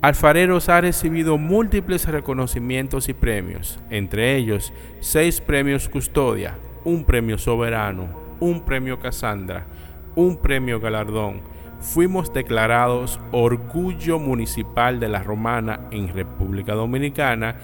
Alfareros 0.00 0.68
ha 0.68 0.80
recibido 0.80 1.38
múltiples 1.38 2.06
reconocimientos 2.06 3.08
y 3.08 3.14
premios, 3.14 3.80
entre 3.90 4.36
ellos 4.36 4.72
seis 5.00 5.40
premios 5.40 5.88
Custodia, 5.88 6.56
un 6.84 7.02
premio 7.02 7.36
Soberano, 7.36 8.08
un 8.38 8.60
premio 8.60 9.00
Casandra, 9.00 9.66
un 10.14 10.36
premio 10.36 10.78
Galardón. 10.78 11.40
Fuimos 11.80 12.32
declarados 12.32 13.18
Orgullo 13.32 14.20
Municipal 14.20 15.00
de 15.00 15.08
la 15.08 15.24
Romana 15.24 15.80
en 15.90 16.14
República 16.14 16.74
Dominicana, 16.74 17.56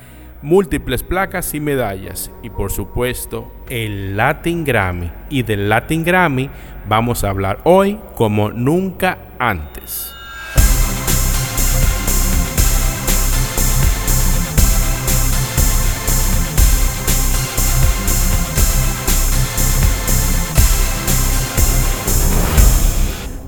múltiples 0.43 1.05
placas 1.05 1.55
y 1.55 1.61
medallas 1.61 2.33
y 2.43 2.51
por 2.51 2.73
supuesto 2.73 3.53
el 3.69 4.17
Latin 4.17 4.65
Grammy. 4.65 5.13
Y 5.31 5.45
del 5.45 5.69
Latin 5.69 6.03
Grammy 6.03 6.51
vamos 6.89 7.23
a 7.23 7.31
hablar 7.31 7.61
hoy 7.63 8.01
como 8.17 8.51
nunca 8.51 9.19
antes. 9.39 10.15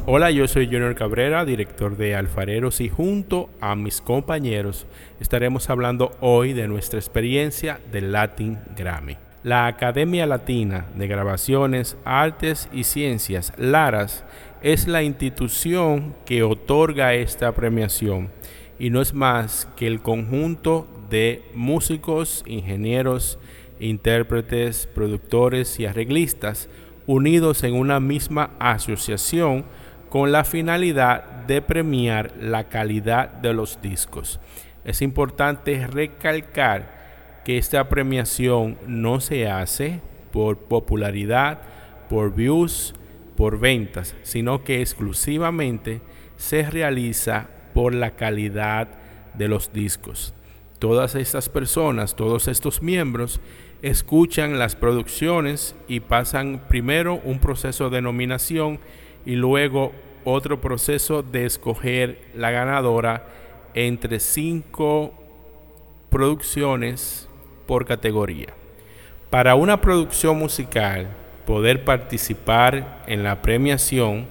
Hola, 0.08 0.30
yo 0.30 0.46
soy 0.46 0.66
Junior 0.66 0.94
Cabrera, 0.94 1.44
director 1.44 1.96
de 1.96 2.14
Alfareros 2.14 2.80
y 2.80 2.88
junto 2.88 3.50
a 3.60 3.74
mis 3.74 4.00
compañeros 4.00 4.86
estaremos 5.18 5.68
hablando 5.68 6.12
hoy 6.20 6.52
de 6.52 6.68
nuestra 6.68 7.00
experiencia 7.00 7.80
del 7.90 8.12
Latin 8.12 8.56
Grammy. 8.76 9.16
La 9.42 9.66
Academia 9.66 10.24
Latina 10.26 10.86
de 10.94 11.08
Grabaciones, 11.08 11.96
Artes 12.04 12.68
y 12.72 12.84
Ciencias, 12.84 13.52
LARAS, 13.56 14.24
es 14.62 14.86
la 14.86 15.02
institución 15.02 16.14
que 16.24 16.44
otorga 16.44 17.14
esta 17.14 17.50
premiación 17.50 18.30
y 18.78 18.90
no 18.90 19.02
es 19.02 19.12
más 19.12 19.68
que 19.74 19.88
el 19.88 20.02
conjunto 20.02 20.86
de 21.10 21.42
músicos, 21.52 22.44
ingenieros, 22.46 23.40
intérpretes, 23.80 24.86
productores 24.86 25.80
y 25.80 25.86
arreglistas 25.86 26.68
unidos 27.08 27.64
en 27.64 27.74
una 27.74 27.98
misma 27.98 28.50
asociación 28.60 29.64
con 30.08 30.32
la 30.32 30.44
finalidad 30.44 31.22
de 31.46 31.62
premiar 31.62 32.32
la 32.40 32.68
calidad 32.68 33.28
de 33.28 33.52
los 33.52 33.80
discos. 33.80 34.40
Es 34.84 35.02
importante 35.02 35.86
recalcar 35.86 37.42
que 37.44 37.58
esta 37.58 37.88
premiación 37.88 38.78
no 38.86 39.20
se 39.20 39.48
hace 39.48 40.00
por 40.32 40.58
popularidad, 40.58 41.60
por 42.08 42.34
views, 42.34 42.94
por 43.36 43.58
ventas, 43.58 44.16
sino 44.22 44.64
que 44.64 44.80
exclusivamente 44.80 46.00
se 46.36 46.68
realiza 46.68 47.48
por 47.74 47.94
la 47.94 48.12
calidad 48.12 48.88
de 49.34 49.48
los 49.48 49.72
discos. 49.72 50.34
Todas 50.78 51.14
estas 51.14 51.48
personas, 51.48 52.16
todos 52.16 52.48
estos 52.48 52.82
miembros, 52.82 53.40
escuchan 53.82 54.58
las 54.58 54.76
producciones 54.76 55.74
y 55.88 56.00
pasan 56.00 56.62
primero 56.68 57.20
un 57.24 57.38
proceso 57.38 57.90
de 57.90 58.02
nominación 58.02 58.80
y 59.26 59.34
luego 59.34 59.92
otro 60.24 60.60
proceso 60.60 61.22
de 61.22 61.44
escoger 61.44 62.20
la 62.34 62.50
ganadora 62.50 63.26
entre 63.74 64.20
cinco 64.20 65.12
producciones 66.08 67.28
por 67.66 67.84
categoría. 67.84 68.54
Para 69.28 69.56
una 69.56 69.80
producción 69.80 70.38
musical, 70.38 71.08
poder 71.44 71.84
participar 71.84 73.04
en 73.06 73.22
la 73.22 73.42
premiación 73.42 74.26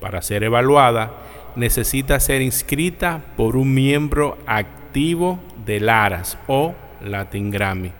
para 0.00 0.22
ser 0.22 0.44
evaluada, 0.44 1.14
necesita 1.56 2.20
ser 2.20 2.42
inscrita 2.42 3.22
por 3.36 3.56
un 3.56 3.74
miembro 3.74 4.38
activo 4.46 5.40
de 5.64 5.80
Laras 5.80 6.38
o 6.46 6.74
Latin 7.02 7.50
Grammy. 7.50 7.92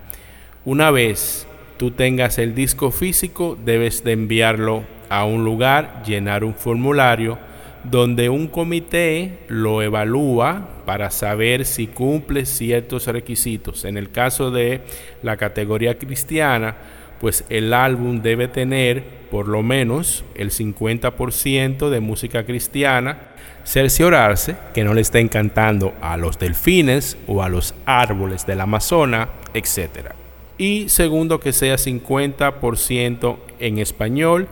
Una 0.63 0.91
vez 0.91 1.47
tú 1.77 1.91
tengas 1.91 2.37
el 2.37 2.55
disco 2.55 2.91
físico, 2.91 3.57
debes 3.63 4.03
de 4.03 4.13
enviarlo 4.13 4.83
a 5.09 5.25
un 5.25 5.43
lugar, 5.43 6.03
llenar 6.05 6.43
un 6.43 6.53
formulario 6.53 7.37
donde 7.83 8.29
un 8.29 8.47
comité 8.47 9.39
lo 9.47 9.81
evalúa 9.81 10.69
para 10.85 11.09
saber 11.09 11.65
si 11.65 11.87
cumple 11.87 12.45
ciertos 12.45 13.07
requisitos. 13.07 13.85
En 13.85 13.97
el 13.97 14.11
caso 14.11 14.51
de 14.51 14.81
la 15.23 15.37
categoría 15.37 15.97
cristiana, 15.97 16.75
pues 17.19 17.45
el 17.49 17.73
álbum 17.73 18.21
debe 18.21 18.47
tener 18.47 19.03
por 19.31 19.47
lo 19.47 19.63
menos 19.63 20.23
el 20.35 20.51
50% 20.51 21.89
de 21.89 21.99
música 21.99 22.45
cristiana, 22.45 23.19
cerciorarse 23.63 24.55
que 24.73 24.83
no 24.83 24.93
le 24.93 25.01
está 25.01 25.19
encantando 25.19 25.93
a 26.01 26.15
los 26.17 26.39
delfines 26.39 27.17
o 27.27 27.43
a 27.43 27.49
los 27.49 27.73
árboles 27.85 28.45
del 28.45 28.61
Amazonas, 28.61 29.29
etc. 29.53 30.11
Y 30.57 30.89
segundo, 30.89 31.39
que 31.39 31.53
sea 31.53 31.75
50% 31.75 33.37
en 33.59 33.79
español 33.79 34.47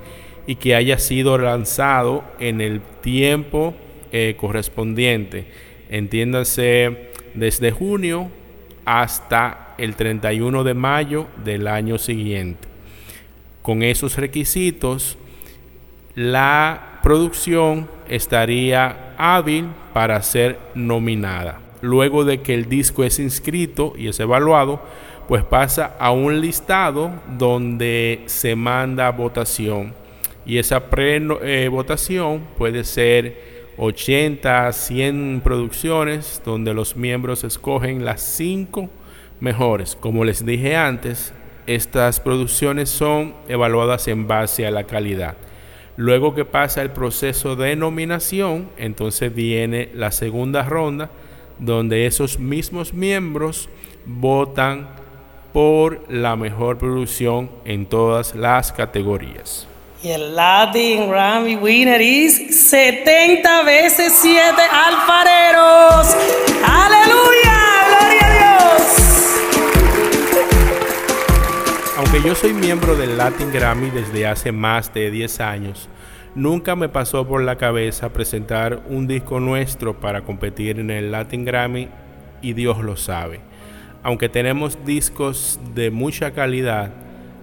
y 0.48 0.56
que 0.56 0.76
haya 0.76 0.98
sido 1.00 1.38
lanzado 1.38 2.24
en 2.40 2.62
el 2.62 2.82
tiempo 3.02 3.74
eh, 4.12 4.36
correspondiente. 4.38 5.46
Entiéndase 5.90 7.10
desde 7.34 7.72
junio 7.72 8.30
hasta 8.86 9.76
el 9.78 9.96
31 9.96 10.64
de 10.64 10.74
mayo 10.74 11.28
del 11.44 11.68
año 11.68 11.98
siguiente. 11.98 12.68
Con 13.62 13.82
esos 13.82 14.18
requisitos, 14.18 15.18
la 16.14 17.00
producción 17.02 17.90
estaría 18.08 19.16
hábil 19.18 19.68
para 19.94 20.22
ser 20.22 20.60
nominada. 20.76 21.62
Luego 21.82 22.24
de 22.24 22.42
que 22.42 22.54
el 22.54 22.70
disco 22.70 23.04
es 23.04 23.20
inscrito 23.20 23.94
y 23.98 24.08
es 24.08 24.20
evaluado, 24.20 24.82
pues 25.28 25.44
pasa 25.44 25.96
a 26.00 26.12
un 26.12 26.40
listado 26.40 27.12
donde 27.38 28.22
se 28.28 28.56
manda 28.56 29.10
votación 29.12 29.94
y 30.46 30.58
esa 30.58 30.90
pre-votación 30.90 32.48
puede 32.58 32.84
ser 32.84 33.56
80, 33.78 34.72
100 34.72 35.42
producciones 35.44 36.42
donde 36.46 36.74
los 36.74 36.96
miembros 36.96 37.44
escogen 37.44 38.06
las 38.06 38.22
5 38.22 38.90
mejores. 39.40 39.96
Como 39.96 40.24
les 40.24 40.46
dije 40.46 40.76
antes, 40.76 41.34
estas 41.68 42.20
producciones 42.20 42.90
son 42.90 43.34
evaluadas 43.48 44.08
en 44.08 44.28
base 44.28 44.66
a 44.66 44.72
la 44.72 44.86
calidad. 44.86 45.36
Luego 45.98 46.36
que 46.36 46.46
pasa 46.46 46.82
el 46.82 46.92
proceso 46.92 47.56
de 47.56 47.76
nominación, 47.76 48.70
entonces 48.78 49.34
viene 49.34 49.90
la 49.94 50.12
segunda 50.12 50.64
ronda 50.64 51.10
donde 51.58 52.06
esos 52.06 52.38
mismos 52.38 52.94
miembros 52.94 53.70
votan 54.06 54.90
por 55.54 56.04
la 56.12 56.36
mejor 56.36 56.78
producción 56.78 57.50
en 57.64 57.86
todas 57.86 58.36
las 58.36 58.74
categorías. 58.74 59.70
Y 60.06 60.12
el 60.12 60.36
Latin 60.36 61.10
Grammy 61.10 61.56
winner 61.56 62.00
is 62.00 62.70
70 62.70 63.64
veces 63.64 64.14
7 64.22 64.38
alfareros. 64.72 66.16
¡Aleluya! 66.64 67.58
¡Gloria 67.90 68.22
a 68.22 68.30
Dios! 68.36 68.84
Aunque 71.98 72.22
yo 72.22 72.36
soy 72.36 72.54
miembro 72.54 72.96
del 72.96 73.18
Latin 73.18 73.52
Grammy 73.52 73.90
desde 73.90 74.28
hace 74.28 74.52
más 74.52 74.94
de 74.94 75.10
10 75.10 75.40
años, 75.40 75.90
nunca 76.36 76.76
me 76.76 76.88
pasó 76.88 77.28
por 77.28 77.42
la 77.42 77.56
cabeza 77.56 78.14
presentar 78.14 78.84
un 78.88 79.08
disco 79.08 79.40
nuestro 79.40 80.00
para 80.00 80.22
competir 80.22 80.80
en 80.80 80.92
el 80.92 81.12
Latin 81.12 81.46
Grammy 81.46 81.90
y 82.44 82.54
Dios 82.54 82.78
lo 82.78 82.96
sabe. 82.96 83.40
Aunque 84.04 84.30
tenemos 84.30 84.86
discos 84.86 85.60
de 85.74 85.90
mucha 85.90 86.30
calidad, 86.30 86.92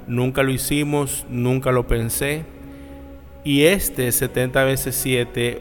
Nunca 0.07 0.43
lo 0.43 0.51
hicimos, 0.51 1.27
nunca 1.29 1.73
lo 1.73 1.87
pensé. 1.87 2.45
Y 3.45 3.63
este 3.63 4.11
70 4.13 4.65
veces 4.65 4.95
7 4.97 5.61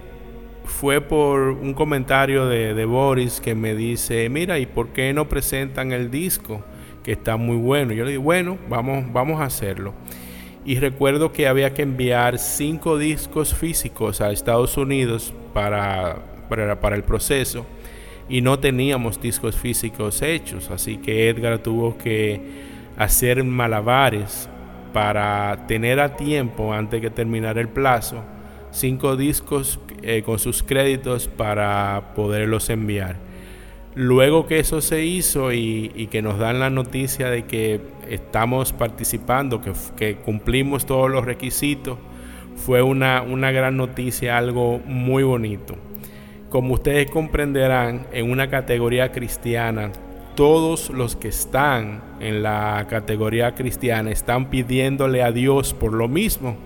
fue 0.65 1.01
por 1.01 1.39
un 1.39 1.73
comentario 1.73 2.45
de, 2.47 2.85
Boris 2.85 3.41
que 3.41 3.55
me 3.55 3.75
dice, 3.75 4.29
mira, 4.29 4.59
¿y 4.59 4.65
por 4.65 4.89
qué 4.89 5.13
no 5.13 5.27
presentan 5.27 5.91
el 5.91 6.11
disco? 6.11 6.63
Que 7.03 7.13
está 7.13 7.37
muy 7.37 7.57
bueno. 7.57 7.93
Yo 7.93 8.05
le 8.05 8.11
digo, 8.11 8.23
bueno, 8.23 8.57
vamos, 8.69 9.11
vamos 9.11 9.41
a 9.41 9.45
hacerlo. 9.45 9.93
Y 10.63 10.75
recuerdo 10.75 11.31
que 11.31 11.47
había 11.47 11.73
que 11.73 11.81
enviar 11.81 12.37
cinco 12.37 12.97
discos 12.97 13.55
físicos 13.55 14.21
a 14.21 14.31
Estados 14.31 14.77
Unidos 14.77 15.33
para, 15.53 16.45
para, 16.49 16.79
para 16.79 16.95
el 16.95 17.03
proceso. 17.03 17.65
Y 18.29 18.41
no 18.41 18.59
teníamos 18.59 19.19
discos 19.19 19.55
físicos 19.55 20.21
hechos. 20.21 20.69
Así 20.69 20.97
que 20.97 21.29
Edgar 21.29 21.59
tuvo 21.59 21.97
que 21.97 22.70
hacer 22.97 23.43
malabares 23.43 24.49
para 24.93 25.65
tener 25.67 25.99
a 25.99 26.15
tiempo 26.15 26.73
antes 26.73 27.01
de 27.01 27.09
terminar 27.09 27.57
el 27.57 27.69
plazo 27.69 28.23
cinco 28.71 29.17
discos 29.17 29.79
eh, 30.01 30.23
con 30.25 30.39
sus 30.39 30.63
créditos 30.63 31.27
para 31.27 32.13
poderlos 32.15 32.69
enviar. 32.69 33.17
Luego 33.93 34.47
que 34.47 34.59
eso 34.59 34.79
se 34.79 35.03
hizo 35.03 35.51
y, 35.51 36.07
que 36.09 36.21
nos 36.21 36.39
dan 36.39 36.59
la 36.61 36.69
noticia 36.69 37.29
de 37.29 37.43
que 37.43 37.81
estamos 38.09 38.71
participando, 38.71 39.61
que, 39.61 39.73
que 39.97 40.15
cumplimos 40.15 40.85
todos 40.85 41.11
los 41.11 41.25
requisitos, 41.25 41.97
fue 42.55 42.81
una, 42.81 43.21
una 43.21 43.51
gran 43.51 43.75
noticia, 43.75 44.37
algo 44.37 44.79
muy 44.85 45.23
bonito. 45.23 45.75
Como 46.49 46.75
ustedes 46.75 47.09
comprenderán, 47.11 48.07
en 48.13 48.31
una 48.31 48.49
categoría 48.49 49.11
cristiana, 49.11 49.91
todos 50.35 50.89
los 50.89 51.15
que 51.15 51.27
están 51.27 52.01
en 52.19 52.43
la 52.43 52.85
categoría 52.89 53.55
cristiana 53.55 54.11
están 54.11 54.49
pidiéndole 54.49 55.23
a 55.23 55.31
Dios 55.31 55.73
por 55.73 55.93
lo 55.93 56.07
mismo. 56.07 56.57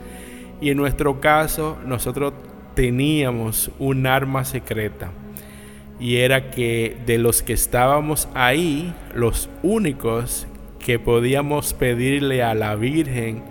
Y 0.62 0.70
en 0.70 0.78
nuestro 0.78 1.20
caso, 1.20 1.78
nosotros 1.86 2.34
teníamos 2.76 3.72
un 3.80 4.08
arma 4.08 4.46
secreta. 4.46 5.12
Y 6.00 6.18
era 6.18 6.52
que 6.52 6.98
de 7.06 7.18
los 7.18 7.42
que 7.42 7.54
estábamos 7.54 8.28
ahí, 8.34 8.94
los 9.14 9.50
únicos 9.64 10.48
que 10.80 11.00
podíamos 11.00 11.74
pedirle 11.74 12.44
a 12.44 12.54
la 12.54 12.76
Virgen 12.76 13.44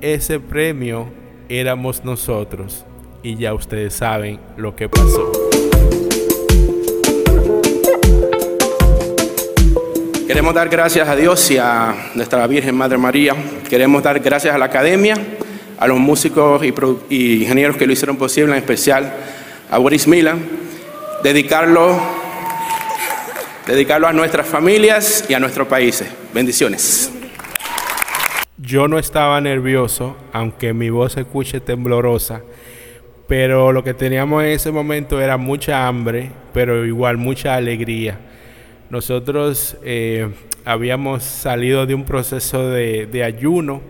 ese 0.00 0.38
premio 0.38 1.08
éramos 1.48 2.04
nosotros. 2.04 2.84
Y 3.22 3.36
ya 3.36 3.54
ustedes 3.54 3.94
saben 3.94 4.38
lo 4.56 4.76
que 4.76 4.88
pasó. 4.88 5.32
Queremos 10.28 10.52
dar 10.52 10.68
gracias 10.68 11.08
a 11.08 11.16
Dios 11.16 11.50
y 11.50 11.56
a 11.56 12.10
nuestra 12.14 12.46
Virgen 12.46 12.74
Madre 12.74 12.98
María. 12.98 13.34
Queremos 13.66 14.02
dar 14.02 14.20
gracias 14.20 14.54
a 14.54 14.58
la 14.58 14.66
academia, 14.66 15.16
a 15.78 15.86
los 15.86 15.98
músicos 15.98 16.62
y, 17.08 17.44
ingenieros 17.44 17.78
que 17.78 17.86
lo 17.86 17.94
hicieron 17.94 18.18
posible, 18.18 18.52
en 18.52 18.58
especial 18.58 19.10
a 19.70 19.78
Boris 19.78 20.06
Milan. 20.06 20.38
Dedicarlo, 21.24 21.98
dedicarlo 23.66 24.06
a 24.06 24.12
nuestras 24.12 24.46
familias 24.46 25.24
y 25.30 25.32
a 25.32 25.40
nuestros 25.40 25.66
países. 25.66 26.10
Bendiciones. 26.34 27.10
Yo 28.58 28.86
no 28.86 28.98
estaba 28.98 29.40
nervioso, 29.40 30.14
aunque 30.34 30.74
mi 30.74 30.90
voz 30.90 31.14
se 31.14 31.20
escuche 31.20 31.60
temblorosa, 31.60 32.42
pero 33.26 33.72
lo 33.72 33.82
que 33.82 33.94
teníamos 33.94 34.44
en 34.44 34.50
ese 34.50 34.72
momento 34.72 35.22
era 35.22 35.38
mucha 35.38 35.86
hambre, 35.86 36.32
pero 36.52 36.84
igual 36.84 37.16
mucha 37.16 37.54
alegría 37.54 38.18
nosotros 38.90 39.76
eh, 39.84 40.30
habíamos 40.64 41.22
salido 41.22 41.84
de 41.84 41.94
un 41.94 42.04
proceso 42.04 42.68
de, 42.70 43.22
ayuno 43.22 43.82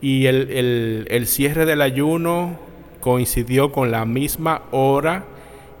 y 0.00 0.26
el, 0.26 1.24
cierre 1.26 1.64
del 1.64 1.80
ayuno 1.80 2.58
coincidió 3.00 3.72
con 3.72 3.90
la 3.90 4.04
misma 4.04 4.62
hora 4.72 5.24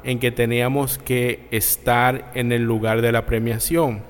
en 0.04 0.18
que 0.18 0.30
teníamos 0.30 0.98
que 0.98 1.40
estar 1.50 2.30
en 2.34 2.52
el 2.52 2.62
lugar 2.62 3.02
de 3.02 3.12
la 3.12 3.26
premiación. 3.26 4.00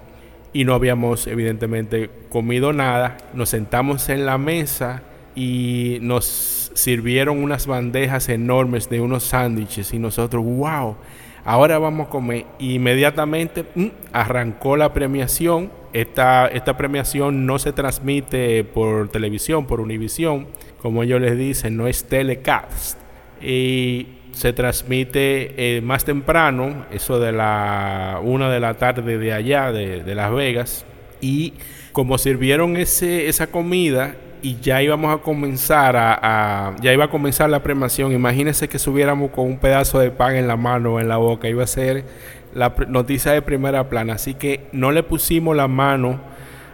Y 0.53 0.65
no 0.65 0.75
habíamos 0.75 1.27
evidentemente 1.27 2.11
comido 2.29 2.73
nada. 2.73 3.17
Nos 3.35 3.49
sentamos 3.49 4.09
en 4.09 4.27
la 4.27 4.39
mesa 4.39 5.03
y 5.35 5.99
nos 6.03 6.71
sirvieron 6.75 7.43
unas 7.43 7.67
bandejas 7.67 8.29
enormes 8.29 8.89
de 8.89 9.01
unos 9.01 9.25
sándwiches 9.25 9.93
y 9.93 9.99
nosotros, 9.99 10.45
wow, 10.45 10.97
ahora 11.47 11.79
vamos 11.79 12.09
a 12.09 12.11
comer. 12.11 12.45
Inmediatamente 12.59 13.65
mm, 13.75 13.87
arrancó 14.13 14.77
la 14.77 14.93
premiación. 14.93 15.71
Esta, 15.95 16.49
esta 16.49 16.77
premiación 16.77 17.47
no 17.47 17.59
se 17.59 17.73
transmite 17.73 18.65
por 18.65 19.09
televisión, 19.09 19.67
por 19.67 19.81
Univisión, 19.81 20.49
como 20.83 21.03
ellos 21.03 21.23
les 21.23 21.39
dicen, 21.39 21.79
no 21.79 21.87
es 21.87 22.05
telecast. 22.05 22.99
Y 23.41 24.09
se 24.33 24.53
transmite 24.53 25.55
eh, 25.57 25.81
más 25.81 26.05
temprano, 26.05 26.85
eso 26.91 27.19
de 27.19 27.33
la 27.33 28.21
una 28.23 28.51
de 28.51 28.61
la 28.61 28.75
tarde 28.75 29.17
de 29.17 29.33
allá, 29.33 29.73
de, 29.73 30.03
de 30.03 30.15
Las 30.15 30.35
Vegas. 30.35 30.85
Y 31.23 31.55
como 31.93 32.19
sirvieron 32.19 32.77
ese, 32.77 33.29
esa 33.29 33.47
comida, 33.47 34.17
y 34.43 34.59
ya 34.61 34.83
íbamos 34.83 35.15
a 35.15 35.23
comenzar 35.23 35.97
a, 35.97 36.75
iba 36.83 37.05
a 37.05 37.11
comenzar 37.11 37.51
la 37.51 37.63
premación. 37.63 38.13
Imagínense 38.13 38.69
que 38.69 38.79
subiéramos 38.79 39.31
con 39.31 39.47
un 39.47 39.59
pedazo 39.59 39.99
de 39.99 40.11
pan 40.11 40.37
en 40.37 40.47
la 40.47 40.57
mano 40.57 40.95
o 40.95 41.01
en 41.01 41.09
la 41.09 41.17
boca, 41.17 41.49
iba 41.49 41.65
a 41.65 41.67
ser 41.67 42.05
la 42.55 42.75
noticia 42.89 43.33
de 43.33 43.43
primera 43.43 43.89
plana. 43.89 44.15
Así 44.15 44.35
que 44.35 44.67
no 44.73 44.93
le 44.93 45.03
pusimos 45.03 45.57
la 45.57 45.69
mano 45.69 46.21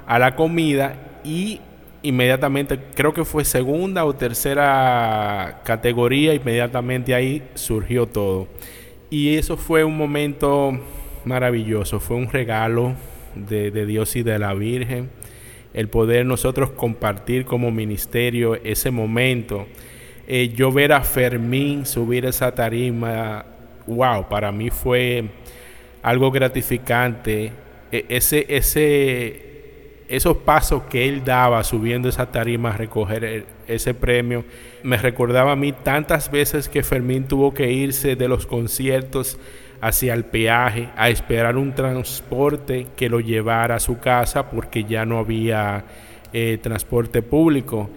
a 0.07 0.19
la 0.19 0.35
comida 0.37 0.95
y 1.25 1.61
inmediatamente, 2.03 2.79
creo 2.95 3.15
que 3.15 3.25
fue 3.25 3.45
segunda 3.45 4.05
o 4.05 4.15
tercera 4.15 5.61
categoría, 5.65 6.35
inmediatamente 6.35 7.15
ahí 7.15 7.43
surgió 7.55 8.07
todo. 8.07 8.49
Y 9.11 9.37
eso 9.37 9.57
fue 9.57 9.85
un 9.85 9.97
momento 9.97 10.79
maravilloso, 11.25 12.01
fue 12.01 12.17
un 12.17 12.31
regalo 12.31 12.95
de 13.35 13.87
Dios 13.87 14.17
y 14.17 14.23
de 14.23 14.39
la 14.39 14.53
Virgen 14.55 15.11
el 15.75 15.89
poder 15.89 16.27
nosotros 16.27 16.71
compartir 16.71 17.45
como 17.45 17.71
ministerio 17.71 18.55
ese 18.63 18.91
momento. 18.91 19.67
Eh, 20.27 20.53
yo 20.55 20.71
ver 20.71 20.93
a 20.93 21.03
Fermín 21.03 21.87
subir 21.87 22.27
esa 22.27 22.55
tarima, 22.55 23.45
wow, 23.87 24.29
para 24.29 24.53
mí 24.53 24.71
fue 24.71 25.25
algo 26.03 26.31
gratificante. 26.31 27.53
E, 27.91 28.07
ese, 28.09 28.47
ese, 28.49 30.05
esos 30.09 30.37
pasos 30.39 30.83
que 30.85 31.09
él 31.09 31.25
daba 31.25 31.65
subiendo 31.65 32.09
esa 32.09 32.31
tarima 32.31 32.71
a 32.71 32.77
recoger 32.77 33.47
ese 33.67 33.95
premio, 33.95 34.45
me 34.83 34.97
recordaba 34.97 35.53
a 35.53 35.57
mí 35.57 35.73
tantas 35.73 36.31
veces 36.31 36.69
que 36.69 36.83
Fermín 36.83 37.25
tuvo 37.25 37.55
que 37.55 37.73
irse 37.73 38.15
de 38.15 38.29
los 38.29 38.47
conciertos 38.47 39.39
hacia 39.83 40.15
el 40.15 40.25
peaje 40.25 40.89
a 40.97 41.11
esperar 41.11 41.57
un 41.57 41.75
transporte 41.75 42.87
que 42.97 43.09
lo 43.09 43.19
llevara 43.19 43.75
a 43.75 43.81
su 43.81 43.99
casa 43.99 44.49
porque 44.49 44.85
ya 44.85 45.05
no 45.05 45.19
había 45.19 45.85
eh, 46.33 46.59
transporte 46.63 47.21
público. 47.21 47.91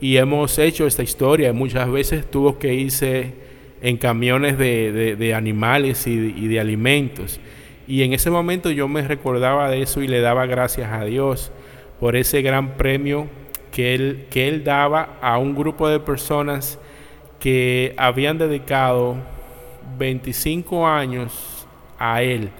Y 0.00 0.18
hemos 0.18 0.56
hecho 0.60 0.86
esta 0.86 1.02
historia. 1.02 1.52
Muchas 1.52 1.90
veces 1.90 2.30
tuvo 2.30 2.60
que 2.60 2.72
irse 2.72 3.34
en 3.80 3.96
camiones 3.96 4.56
de, 4.56 5.34
animales 5.36 6.06
y, 6.06 6.12
y, 6.12 6.46
de 6.46 6.60
alimentos. 6.60 7.40
Y 7.88 8.02
en 8.02 8.12
ese 8.12 8.30
momento 8.30 8.70
yo 8.70 8.86
me 8.86 9.02
recordaba 9.02 9.68
de 9.68 9.82
eso 9.82 10.00
y 10.00 10.06
le 10.06 10.20
daba 10.20 10.46
gracias 10.46 10.92
a 10.92 11.04
Dios 11.04 11.50
por 11.98 12.14
ese 12.14 12.42
gran 12.42 12.76
premio 12.76 13.26
que 13.72 13.96
él, 13.96 14.26
que 14.30 14.46
él 14.46 14.62
daba 14.62 15.18
a 15.20 15.38
un 15.38 15.56
grupo 15.56 15.88
de 15.88 15.98
personas 15.98 16.78
que 17.40 17.94
habían 17.96 18.38
dedicado 18.38 19.16
25 19.98 20.86
años 20.86 21.66
a 21.98 22.22
él. 22.22 22.50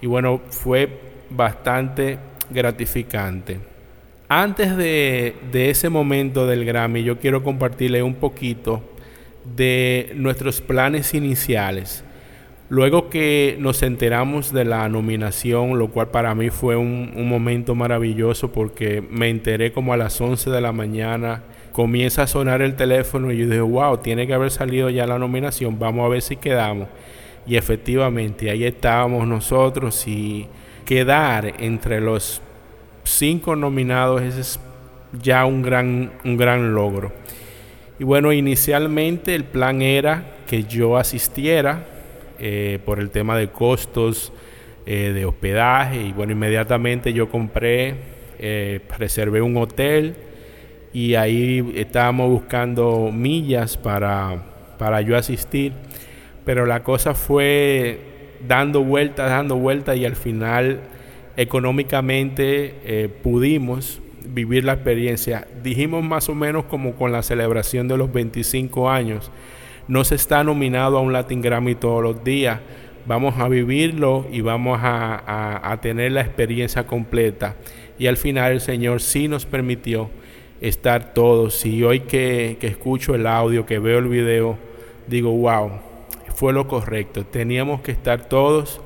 Y 0.00 0.06
bueno, 0.06 0.40
fue 0.50 0.88
bastante 1.30 2.18
gratificante. 2.50 3.60
Antes 4.28 4.76
de, 4.76 5.34
ese 5.52 5.88
momento 5.88 6.46
del 6.46 6.64
Grammy, 6.64 7.02
yo 7.02 7.18
quiero 7.18 7.42
compartirle 7.42 8.02
un 8.02 8.14
poquito 8.14 8.82
de 9.56 10.12
nuestros 10.16 10.60
planes 10.60 11.14
iniciales. 11.14 12.04
Luego 12.68 13.08
que 13.08 13.56
nos 13.58 13.82
enteramos 13.82 14.52
de 14.52 14.66
la 14.66 14.86
nominación, 14.90 15.78
lo 15.78 15.88
cual 15.88 16.08
para 16.08 16.34
mí 16.34 16.50
fue 16.50 16.76
un, 16.76 17.12
un, 17.16 17.26
momento 17.26 17.74
maravilloso 17.74 18.52
porque 18.52 19.00
me 19.00 19.30
enteré 19.30 19.72
como 19.72 19.94
a 19.94 19.96
las 19.96 20.20
11 20.20 20.50
de 20.50 20.60
la 20.60 20.72
mañana 20.72 21.44
comienza 21.72 22.22
a 22.22 22.26
sonar 22.26 22.62
el 22.62 22.74
teléfono 22.74 23.32
y 23.32 23.38
yo 23.38 23.46
dije, 23.46 23.60
wow, 23.60 23.98
tiene 23.98 24.26
que 24.26 24.34
haber 24.34 24.50
salido 24.50 24.90
ya 24.90 25.06
la 25.06 25.18
nominación, 25.18 25.78
vamos 25.78 26.04
a 26.04 26.08
ver 26.08 26.22
si 26.22 26.36
quedamos. 26.36 26.88
Y 27.46 27.56
efectivamente, 27.56 28.50
ahí 28.50 28.64
estábamos 28.64 29.26
nosotros 29.26 30.06
y 30.06 30.46
quedar 30.84 31.54
entre 31.60 32.00
los 32.00 32.42
cinco 33.04 33.56
nominados 33.56 34.22
es 34.22 34.60
ya 35.22 35.44
un 35.46 35.62
gran, 35.62 36.12
un 36.24 36.36
gran 36.36 36.74
logro. 36.74 37.12
Y 37.98 38.04
bueno, 38.04 38.32
inicialmente 38.32 39.34
el 39.34 39.44
plan 39.44 39.82
era 39.82 40.36
que 40.46 40.64
yo 40.64 40.96
asistiera 40.96 41.84
eh, 42.38 42.78
por 42.84 43.00
el 43.00 43.10
tema 43.10 43.36
de 43.36 43.48
costos 43.48 44.32
eh, 44.86 45.12
de 45.12 45.24
hospedaje 45.24 46.02
y 46.02 46.12
bueno, 46.12 46.32
inmediatamente 46.32 47.12
yo 47.12 47.28
compré, 47.28 47.94
eh, 48.38 48.80
reservé 48.96 49.42
un 49.42 49.56
hotel 49.56 50.14
y 50.92 51.14
ahí 51.14 51.72
estábamos 51.76 52.30
buscando 52.30 53.10
millas 53.12 53.76
para, 53.76 54.42
para 54.78 55.00
yo 55.02 55.16
asistir, 55.16 55.72
pero 56.44 56.66
la 56.66 56.82
cosa 56.82 57.14
fue 57.14 58.00
dando 58.46 58.82
vueltas, 58.82 59.28
dando 59.30 59.56
vueltas 59.56 59.96
y 59.96 60.04
al 60.04 60.16
final 60.16 60.80
económicamente 61.36 62.74
eh, 62.84 63.08
pudimos 63.22 64.00
vivir 64.24 64.64
la 64.64 64.74
experiencia. 64.74 65.46
Dijimos 65.62 66.02
más 66.02 66.28
o 66.28 66.34
menos 66.34 66.64
como 66.64 66.94
con 66.94 67.12
la 67.12 67.22
celebración 67.22 67.88
de 67.88 67.96
los 67.96 68.12
25 68.12 68.90
años, 68.90 69.30
no 69.88 70.04
se 70.04 70.14
está 70.14 70.44
nominado 70.44 70.98
a 70.98 71.00
un 71.00 71.12
Latin 71.12 71.40
Grammy 71.40 71.74
todos 71.74 72.02
los 72.02 72.24
días, 72.24 72.60
vamos 73.06 73.38
a 73.38 73.48
vivirlo 73.48 74.26
y 74.30 74.42
vamos 74.42 74.80
a, 74.82 75.72
a 75.72 75.80
tener 75.80 76.12
la 76.12 76.20
experiencia 76.20 76.86
completa. 76.86 77.56
Y 77.98 78.06
al 78.06 78.16
final 78.16 78.52
el 78.52 78.60
Señor 78.60 79.00
sí 79.00 79.28
nos 79.28 79.46
permitió 79.46 80.10
estar 80.60 81.14
todos. 81.14 81.64
Y 81.64 81.82
hoy 81.82 82.00
que, 82.00 82.58
escucho 82.60 83.14
el 83.14 83.26
audio, 83.26 83.66
que 83.66 83.78
veo 83.78 83.98
el 83.98 84.08
video, 84.08 84.56
digo, 85.06 85.30
wow, 85.32 85.70
fue 86.34 86.52
lo 86.52 86.68
correcto. 86.68 87.24
Teníamos 87.24 87.80
que 87.80 87.92
estar 87.92 88.28
todos 88.28 88.80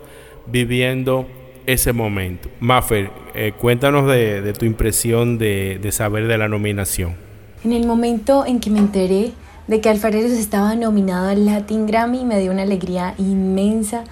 viviendo 0.46 1.26
ese 1.66 1.92
momento. 1.92 2.48
Maffer, 2.60 3.10
eh, 3.34 3.52
cuéntanos 3.58 4.08
de, 4.08 4.52
tu 4.58 4.64
impresión 4.64 5.38
de, 5.38 5.78
de, 5.80 5.92
saber 5.92 6.26
de 6.26 6.38
la 6.38 6.48
nominación. 6.48 7.14
En 7.64 7.72
el 7.72 7.86
momento 7.86 8.44
en 8.44 8.58
que 8.58 8.70
me 8.70 8.80
enteré, 8.80 9.32
de 9.68 9.80
que 9.80 9.88
Alfareros 9.88 10.32
estaba 10.32 10.74
nominado 10.74 11.28
al 11.28 11.46
Latin 11.46 11.86
Grammy 11.86 12.24
me 12.24 12.40
dio 12.40 12.50
una 12.50 12.62
alegría 12.62 13.14
inmensa 13.16 14.04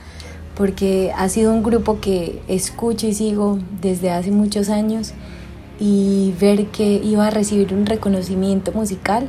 porque 0.55 1.13
ha 1.17 1.29
sido 1.29 1.53
un 1.53 1.63
grupo 1.63 2.01
que 2.01 2.41
escucho 2.47 3.07
y 3.07 3.15
sigo 3.15 3.59
desde 3.81 4.11
hace 4.11 4.31
muchos 4.31 4.69
años 4.69 5.15
y 5.81 6.35
ver 6.39 6.67
que 6.67 7.01
iba 7.03 7.27
a 7.27 7.31
recibir 7.31 7.73
un 7.73 7.87
reconocimiento 7.87 8.71
musical 8.73 9.29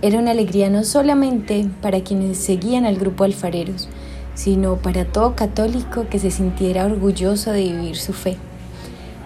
era 0.00 0.18
una 0.18 0.30
alegría 0.30 0.70
no 0.70 0.84
solamente 0.84 1.68
para 1.82 2.02
quienes 2.02 2.38
seguían 2.38 2.84
al 2.84 2.96
grupo 2.96 3.24
Alfareros, 3.24 3.88
sino 4.34 4.76
para 4.76 5.04
todo 5.04 5.34
católico 5.34 6.06
que 6.08 6.18
se 6.18 6.30
sintiera 6.30 6.86
orgulloso 6.86 7.50
de 7.50 7.64
vivir 7.64 7.96
su 7.96 8.12
fe. 8.12 8.36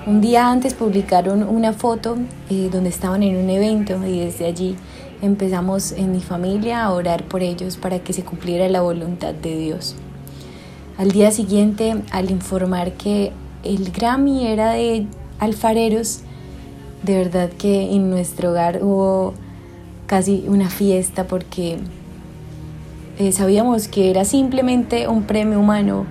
Un 0.06 0.20
día 0.20 0.50
antes 0.50 0.74
publicaron 0.74 1.42
una 1.42 1.72
foto 1.72 2.16
eh, 2.50 2.68
donde 2.70 2.90
estaban 2.90 3.22
en 3.22 3.36
un 3.36 3.50
evento 3.50 3.98
y 4.06 4.20
desde 4.20 4.46
allí 4.46 4.76
empezamos 5.22 5.92
en 5.92 6.12
mi 6.12 6.20
familia 6.20 6.84
a 6.84 6.92
orar 6.92 7.24
por 7.24 7.42
ellos 7.42 7.76
para 7.76 7.98
que 8.00 8.12
se 8.12 8.24
cumpliera 8.24 8.68
la 8.68 8.80
voluntad 8.80 9.34
de 9.34 9.56
Dios. 9.56 9.96
Al 10.98 11.10
día 11.10 11.30
siguiente, 11.30 11.96
al 12.12 12.30
informar 12.30 12.92
que 12.92 13.32
el 13.62 13.90
Grammy 13.90 14.46
era 14.46 14.72
de 14.72 15.06
alfareros, 15.38 16.20
de 17.02 17.18
verdad 17.18 17.50
que 17.50 17.92
en 17.94 18.10
nuestro 18.10 18.50
hogar 18.50 18.82
hubo 18.82 19.34
casi 20.06 20.44
una 20.48 20.70
fiesta 20.70 21.26
porque 21.26 21.78
eh, 23.18 23.32
sabíamos 23.32 23.88
que 23.88 24.10
era 24.10 24.24
simplemente 24.24 25.08
un 25.08 25.24
premio 25.24 25.60
humano, 25.60 26.06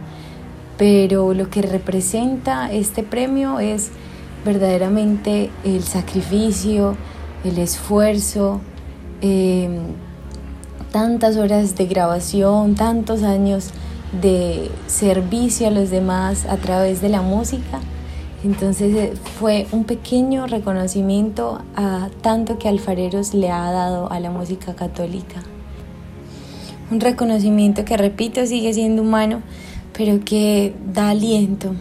pero 0.78 1.34
lo 1.34 1.50
que 1.50 1.62
representa 1.62 2.72
este 2.72 3.04
premio 3.04 3.60
es 3.60 3.90
verdaderamente 4.46 5.50
el 5.64 5.84
sacrificio, 5.84 6.96
el 7.44 7.58
esfuerzo, 7.58 8.62
em, 9.22 9.80
tantas 10.92 11.38
horas 11.38 11.76
de 11.76 11.86
grabación, 11.86 12.76
tantos 12.76 13.24
años 13.24 13.72
de 14.22 14.70
servicio 14.88 15.68
a 15.68 15.72
los 15.72 15.90
demás 15.90 16.46
a 16.46 16.58
través 16.58 17.02
de 17.02 17.10
la 17.10 17.22
música 17.22 17.80
entonces 18.44 18.94
eh, 18.96 19.14
fue 19.40 19.68
un 19.72 19.86
pequeño 19.86 20.48
reconocimiento 20.48 21.62
a 21.76 22.10
tanto 22.22 22.60
que 22.60 22.68
Alfareros 22.68 23.34
le 23.34 23.50
ha 23.50 23.72
dado 23.72 24.12
a 24.12 24.20
la 24.20 24.32
música 24.32 24.76
católica. 24.76 25.42
Un 26.92 27.00
reconocimiento 27.00 27.86
que, 27.86 27.96
repito, 27.96 28.46
sigue 28.46 28.74
siendo 28.74 29.02
humano, 29.02 29.42
pero 29.96 30.20
que 30.26 30.74
da 30.94 31.10
aliento. 31.10 31.74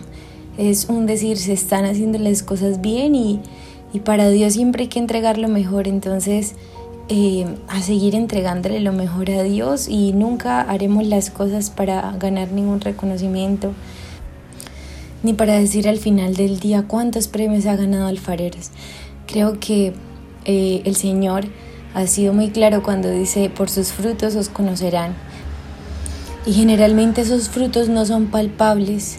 Es 0.56 0.86
un 0.88 1.06
decir, 1.06 1.36
se 1.36 1.52
están 1.52 1.84
haciendo 1.84 2.18
las 2.18 2.42
cosas 2.42 2.80
bien 2.80 3.14
y, 3.14 3.40
para 4.04 4.30
Dios 4.30 4.54
siempre 4.54 4.84
hay 4.84 4.88
que 4.88 5.00
entregar 5.00 5.38
lo 5.38 5.48
mejor. 5.48 5.88
Entonces, 5.88 6.54
eh, 7.08 7.46
a 7.66 7.82
seguir 7.82 8.14
entregándole 8.14 8.78
lo 8.80 8.92
mejor 8.92 9.30
a 9.30 9.42
Dios 9.42 9.88
y 9.88 10.12
nunca 10.12 10.60
haremos 10.60 11.04
las 11.04 11.30
cosas 11.30 11.70
para 11.70 12.12
ganar 12.18 12.52
ningún 12.52 12.80
reconocimiento 12.80 13.72
ni 15.22 15.32
para 15.34 15.58
decir 15.58 15.88
al 15.88 15.98
final 15.98 16.34
del 16.34 16.58
día 16.58 16.84
cuántos 16.86 17.28
premios 17.28 17.66
ha 17.66 17.76
ganado 17.76 18.06
Alfareros. 18.06 18.70
Creo 19.26 19.60
que 19.60 19.94
eh, 20.44 20.82
el 20.84 20.96
Señor 20.96 21.44
ha 21.94 22.06
sido 22.06 22.32
muy 22.32 22.50
claro 22.50 22.82
cuando 22.82 23.10
dice, 23.10 23.50
por 23.50 23.68
sus 23.70 23.92
frutos 23.92 24.34
os 24.34 24.48
conocerán. 24.48 25.14
Y 26.44 26.52
generalmente 26.52 27.20
esos 27.20 27.48
frutos 27.48 27.88
no 27.88 28.04
son 28.04 28.26
palpables. 28.26 29.18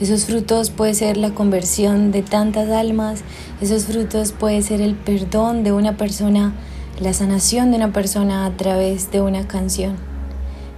Esos 0.00 0.24
frutos 0.24 0.70
puede 0.70 0.94
ser 0.94 1.16
la 1.16 1.30
conversión 1.30 2.10
de 2.10 2.22
tantas 2.22 2.68
almas, 2.70 3.20
esos 3.60 3.84
frutos 3.84 4.32
puede 4.32 4.60
ser 4.60 4.80
el 4.80 4.96
perdón 4.96 5.62
de 5.62 5.70
una 5.70 5.96
persona, 5.96 6.52
la 7.00 7.12
sanación 7.12 7.70
de 7.70 7.76
una 7.76 7.92
persona 7.92 8.44
a 8.44 8.56
través 8.56 9.12
de 9.12 9.20
una 9.20 9.46
canción. 9.46 9.94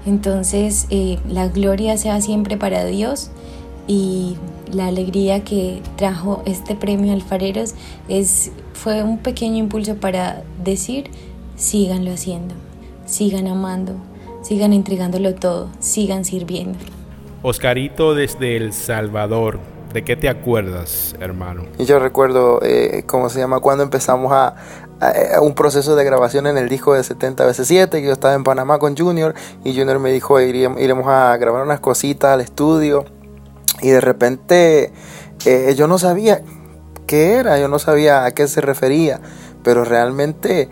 Entonces, 0.05 0.87
eh, 0.91 1.19
la 1.27 1.49
gloria 1.49 1.97
sea 1.97 2.21
siempre 2.21 2.59
para 2.59 2.85
Dios 2.85 3.31
y 3.87 4.37
la 4.73 4.89
alegría 4.89 5.45
que 5.45 5.83
trajo 5.97 6.43
este 6.45 6.75
premio 6.75 7.13
Alfareros 7.13 7.75
es, 8.09 8.51
fue 8.73 9.03
un 9.03 9.19
pequeño 9.19 9.57
impulso 9.57 9.97
para 9.97 10.43
decir, 10.63 11.11
síganlo 11.57 12.13
haciendo, 12.13 12.55
sigan 13.07 13.47
amando, 13.47 13.95
sigan 14.43 14.73
entregándolo 14.73 15.35
todo, 15.35 15.71
sigan 15.79 16.25
sirviendo. 16.25 16.79
Oscarito 17.43 18.15
desde 18.15 18.57
El 18.57 18.73
Salvador, 18.73 19.61
¿de 19.93 20.03
qué 20.03 20.17
te 20.17 20.29
acuerdas, 20.29 21.15
hermano? 21.21 21.63
Yo 21.79 22.01
recuerdo, 22.01 22.61
eh, 22.63 23.05
¿cómo 23.07 23.29
se 23.29 23.39
llama? 23.39 23.61
Cuando 23.61 23.85
empezamos 23.85 24.33
a, 24.33 24.57
un 25.43 25.55
proceso 25.55 25.95
de 25.95 26.05
grabación 26.05 26.47
en 26.47 26.57
el 26.57 26.71
disco 26.71 26.95
de 26.95 27.05
70 27.05 27.45
veces 27.45 27.69
7, 27.69 28.01
que 28.01 28.07
yo 28.07 28.13
estaba 28.13 28.35
en 28.35 28.45
Panamá 28.45 28.79
con 28.79 28.97
Junior 28.97 29.35
y 29.63 29.77
Junior 29.77 29.99
me 29.99 30.11
dijo, 30.11 30.41
iremos 30.41 31.07
a 31.07 31.37
grabar 31.37 31.63
unas 31.63 31.81
cositas 31.81 32.33
al 32.33 32.41
estudio 32.41 33.05
y 33.83 33.89
de 33.89 34.01
repente 34.01 34.93
eh, 35.45 35.75
yo 35.77 35.87
no 35.87 35.99
sabía 35.99 36.43
qué 37.07 37.35
era, 37.35 37.59
yo 37.59 37.69
no 37.69 37.79
sabía 37.79 38.25
a 38.25 38.33
qué 38.33 38.49
se 38.49 38.61
refería, 38.61 39.21
pero 39.63 39.85
realmente 39.85 40.69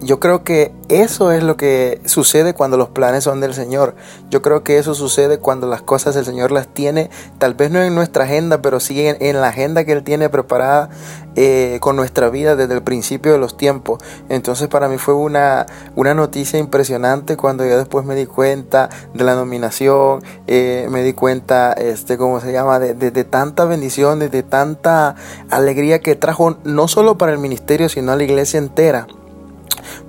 yo 0.00 0.20
creo 0.20 0.44
que 0.44 0.72
eso 0.88 1.32
es 1.32 1.42
lo 1.42 1.56
que 1.56 2.00
sucede 2.04 2.54
cuando 2.54 2.76
los 2.76 2.88
planes 2.88 3.24
son 3.24 3.40
del 3.40 3.52
Señor. 3.52 3.96
Yo 4.30 4.42
creo 4.42 4.62
que 4.62 4.78
eso 4.78 4.94
sucede 4.94 5.38
cuando 5.38 5.66
las 5.66 5.82
cosas 5.82 6.14
el 6.14 6.24
Señor 6.24 6.52
las 6.52 6.68
tiene, 6.68 7.10
tal 7.38 7.54
vez 7.54 7.70
no 7.72 7.82
en 7.82 7.94
nuestra 7.94 8.24
agenda, 8.24 8.62
pero 8.62 8.78
sí 8.78 9.06
en, 9.06 9.40
la 9.40 9.48
agenda 9.48 9.84
que 9.84 9.92
Él 9.92 10.04
tiene 10.04 10.28
preparada 10.28 10.88
eh, 11.34 11.78
con 11.80 11.96
nuestra 11.96 12.30
vida 12.30 12.54
desde 12.54 12.74
el 12.74 12.82
principio 12.82 13.32
de 13.32 13.38
los 13.38 13.56
tiempos. 13.56 14.00
Entonces 14.28 14.68
para 14.68 14.88
mí 14.88 14.98
fue 14.98 15.14
una, 15.14 15.66
una 15.96 16.14
noticia 16.14 16.60
impresionante 16.60 17.36
cuando 17.36 17.66
yo 17.66 17.76
después 17.76 18.04
me 18.04 18.14
di 18.14 18.26
cuenta 18.26 18.88
de 19.14 19.24
la 19.24 19.34
nominación, 19.34 20.22
eh, 20.46 20.86
me 20.90 21.02
di 21.02 21.12
cuenta, 21.12 21.72
este, 21.72 22.16
¿cómo 22.16 22.40
se 22.40 22.52
llama?, 22.52 22.78
de, 22.78 22.94
de, 22.94 23.10
de 23.10 23.24
tanta 23.24 23.64
bendición, 23.64 24.20
de 24.20 24.42
tanta 24.44 25.16
alegría 25.50 25.98
que 25.98 26.14
trajo 26.14 26.56
no 26.62 26.86
solo 26.86 27.18
para 27.18 27.32
el 27.32 27.38
ministerio, 27.38 27.88
sino 27.88 28.12
a 28.12 28.16
la 28.16 28.22
iglesia 28.22 28.58
entera 28.58 29.08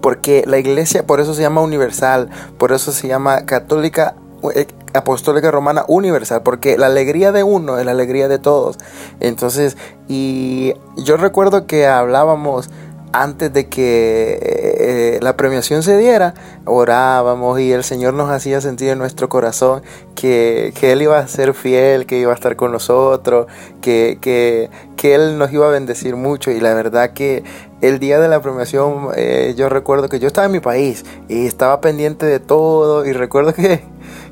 porque 0.02 0.44
la 0.48 0.58
iglesia 0.58 1.06
por 1.06 1.20
eso 1.20 1.34
se 1.34 1.42
llama 1.42 1.62
universal, 1.62 2.30
por 2.58 2.72
eso 2.72 2.92
se 2.92 3.08
llama 3.08 3.46
católica 3.46 4.16
eh, 4.56 4.68
apostólica 4.94 5.52
romana 5.52 5.86
universal, 5.88 6.42
porque 6.44 6.78
la 6.78 6.88
alegría 6.88 7.32
de 7.32 7.44
uno 7.44 7.78
es 7.78 7.86
la 7.86 7.92
alegría 7.92 8.28
de 8.28 8.40
todos. 8.40 8.78
Entonces, 9.20 9.78
y 10.08 10.74
yo 10.98 11.18
recuerdo 11.18 11.68
que 11.68 11.86
hablábamos 11.88 12.70
antes 13.12 13.52
de 13.52 13.68
que 13.68 14.40
eh, 14.42 15.20
la 15.22 15.36
premiación 15.36 15.84
se 15.84 15.98
diera, 15.98 16.34
orábamos 16.66 17.60
y 17.60 17.72
el 17.72 17.84
Señor 17.84 18.14
nos 18.14 18.30
hacía 18.30 18.62
sentir 18.62 18.90
en 18.90 18.98
nuestro 19.00 19.30
corazón 19.30 19.82
que, 20.16 20.74
Él 20.82 21.02
iba 21.02 21.20
a 21.20 21.28
ser 21.28 21.54
fiel, 21.54 22.06
que 22.06 22.20
iba 22.20 22.32
a 22.32 22.36
estar 22.36 22.56
con 22.56 22.72
nosotros, 22.72 23.48
que, 23.82 24.18
que, 24.22 25.16
Él 25.16 25.38
nos 25.38 25.52
iba 25.52 25.68
a 25.68 25.72
bendecir 25.72 26.16
mucho. 26.16 26.52
Y 26.52 26.60
la 26.60 26.74
verdad 26.74 27.14
que 27.14 27.44
el 27.82 28.00
día 28.00 28.20
de 28.20 28.28
la 28.28 28.42
premiación 28.42 29.10
eh, 29.16 29.54
yo 29.58 29.70
recuerdo 29.70 30.10
que 30.10 30.20
yo 30.20 30.28
estaba 30.28 30.46
en 30.46 30.52
mi 30.52 30.60
país 30.60 31.06
y 31.28 31.48
estaba 31.48 31.82
pendiente 31.82 32.26
de 32.26 32.40
todo 32.40 33.06
y 33.06 33.14
recuerdo 33.14 33.54
que 33.54 33.82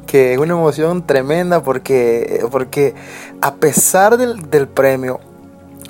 que 0.08 0.34
es 0.34 0.40
una 0.40 0.54
emoción 0.54 1.06
tremenda 1.06 1.62
porque, 1.62 2.44
porque 2.50 2.96
a 3.42 3.56
pesar 3.56 4.18
del, 4.18 4.50
del 4.50 4.68
premio, 4.68 5.20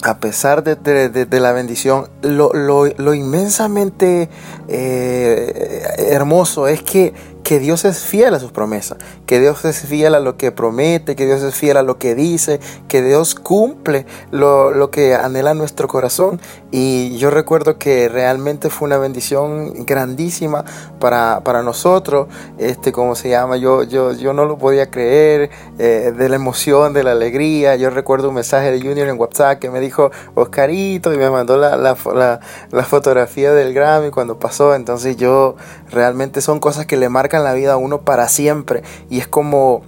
a 0.04 0.20
pesar 0.20 0.64
de, 0.64 1.40
la 1.40 1.52
bendición, 1.52 2.08
lo, 2.22 3.14
inmensamente 3.14 4.30
eh, 4.68 5.84
hermoso 5.98 6.68
es 6.68 6.82
que 6.82 7.14
que 7.48 7.60
Dios 7.60 7.86
es 7.86 8.04
fiel 8.04 8.34
a 8.34 8.42
sus 8.42 8.52
promesas, 8.52 8.98
que 9.26 9.40
Dios 9.40 9.64
es 9.64 9.80
fiel 9.80 10.16
a 10.16 10.20
lo 10.20 10.36
que 10.36 10.52
promete, 10.52 11.16
que 11.16 11.26
Dios 11.26 11.42
es 11.44 11.56
fiel 11.56 11.78
a 11.78 11.82
lo 11.82 11.98
que 11.98 12.14
dice, 12.14 12.60
que 12.90 13.02
Dios 13.02 13.36
cumple 13.36 14.06
lo, 14.32 14.92
que 14.92 15.16
anhela 15.16 15.54
nuestro 15.54 15.88
corazón. 15.88 16.42
Y 16.72 17.18
yo 17.20 17.30
recuerdo 17.30 17.78
que 17.78 18.10
realmente 18.10 18.70
fue 18.70 18.88
una 18.88 18.98
bendición 18.98 19.86
grandísima 19.86 20.66
para, 21.00 21.64
nosotros, 21.64 22.28
este, 22.58 22.92
como 22.92 23.16
se 23.16 23.30
llama, 23.30 23.56
yo, 23.56 23.84
yo, 23.84 24.12
yo 24.12 24.34
no 24.34 24.44
lo 24.44 24.58
podía 24.58 24.92
creer, 24.92 25.50
eh, 25.80 26.12
de 26.18 26.28
la 26.28 26.36
emoción, 26.36 26.92
de 26.92 27.06
la 27.06 27.14
alegría. 27.14 27.78
Yo 27.78 27.92
recuerdo 27.92 28.28
un 28.28 28.36
mensaje 28.36 28.72
de 28.72 28.82
Junior 28.82 29.08
en 29.08 29.18
WhatsApp 29.18 29.60
que 29.60 29.70
me 29.70 29.80
dijo, 29.80 30.12
Oscarito, 30.36 31.14
y 31.14 31.18
me 31.18 31.30
mandó 31.30 31.56
la, 31.56 31.78
la, 31.78 32.42
la 32.72 32.84
fotografía 32.84 33.54
del 33.54 33.74
Grammy 33.74 34.12
cuando 34.12 34.38
pasó. 34.38 34.57
Entonces 34.76 35.18
yo 35.18 35.56
realmente 35.92 36.42
son 36.42 36.60
cosas 36.60 36.86
que 36.86 36.98
le 36.98 37.10
marcan 37.10 37.44
la 37.44 37.54
vida 37.54 37.74
a 37.74 37.78
uno 37.78 38.02
para 38.02 38.28
siempre. 38.28 38.84
Y 39.10 39.20
es 39.20 39.28
como 39.28 39.84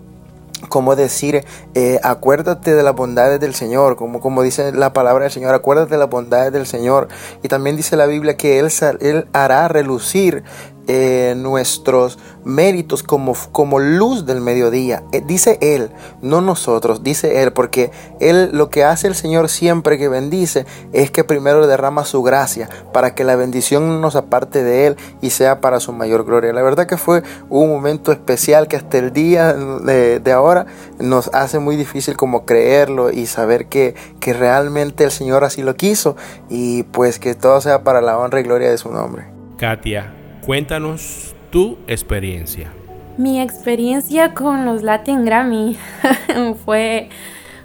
como 0.68 0.96
decir, 0.96 1.46
eh, 1.74 2.00
acuérdate 2.04 2.76
de 2.76 2.84
las 2.84 2.94
bondades 2.94 3.40
del 3.40 3.56
Señor, 3.56 3.96
como, 3.96 4.20
como 4.20 4.44
dice 4.44 4.74
la 4.74 4.92
palabra 4.92 5.24
del 5.24 5.32
Señor, 5.32 5.54
acuérdate 5.54 5.92
de 5.92 5.98
las 5.98 6.10
bondades 6.10 6.52
del 6.52 6.68
Señor. 6.68 7.08
Y 7.42 7.48
también 7.48 7.78
dice 7.78 7.96
la 7.96 8.06
Biblia 8.06 8.36
que 8.36 8.60
Él, 8.60 8.70
él 9.00 9.28
hará 9.32 9.68
relucir 9.70 10.44
eh, 10.92 11.36
nuestros 11.38 12.18
méritos 12.44 13.04
como, 13.04 13.36
como 13.52 13.78
luz 13.78 14.26
del 14.26 14.42
mediodía. 14.42 15.04
Eh, 15.12 15.22
dice 15.24 15.60
Él, 15.62 15.92
no 16.24 16.42
nosotros, 16.42 17.04
dice 17.04 17.44
Él, 17.44 17.54
porque 17.54 17.92
Él 18.20 18.50
lo 18.54 18.72
que 18.72 18.84
hace 18.84 19.06
el 19.06 19.14
Señor 19.14 19.50
siempre 19.50 20.00
que 20.00 20.08
bendice 20.08 20.66
es 20.92 21.12
que 21.12 21.24
primero 21.24 21.68
derrama 21.68 22.06
su 22.06 22.24
gracia 22.24 22.70
para 22.92 23.14
que 23.14 23.24
la 23.24 23.36
bendición 23.36 23.88
no 23.88 24.00
nos 24.00 24.16
aparte 24.16 24.64
de 24.64 24.88
Él 24.88 24.98
y 25.22 25.30
sea 25.30 25.62
para 25.62 25.80
su 25.80 25.94
mayor 25.94 26.26
gloria. 26.26 26.54
La 26.54 26.64
verdad 26.64 26.88
que 26.88 26.98
fue 26.98 27.22
un 27.50 27.70
momento 27.70 28.12
especial 28.12 28.68
que 28.68 28.76
hasta 28.76 28.98
el 28.98 29.14
día 29.14 29.54
de, 29.54 30.20
de 30.20 30.32
ahora 30.32 30.66
nos 30.98 31.30
hace 31.36 31.60
muy 31.60 31.76
difícil 31.76 32.18
como 32.18 32.46
creerlo 32.46 33.12
y 33.12 33.28
saber 33.28 33.68
que, 33.68 33.94
que 34.20 34.34
realmente 34.34 35.04
el 35.04 35.12
Señor 35.12 35.44
así 35.44 35.62
lo 35.62 35.76
quiso 35.76 36.16
y 36.50 36.82
pues 36.82 37.20
que 37.20 37.36
todo 37.36 37.62
sea 37.62 37.84
para 37.84 38.02
la 38.02 38.18
honra 38.18 38.40
y 38.40 38.44
gloria 38.44 38.72
de 38.72 38.80
su 38.80 38.92
nombre. 38.92 39.26
Katia, 39.58 40.14
cuéntanos 40.50 41.36
tu 41.52 41.78
experiencia. 41.86 42.72
Mi 43.20 43.40
experiencia 43.40 44.34
con 44.34 44.66
los 44.66 44.82
Latin 44.82 45.24
Grammy 45.24 45.78
fue, 46.66 47.10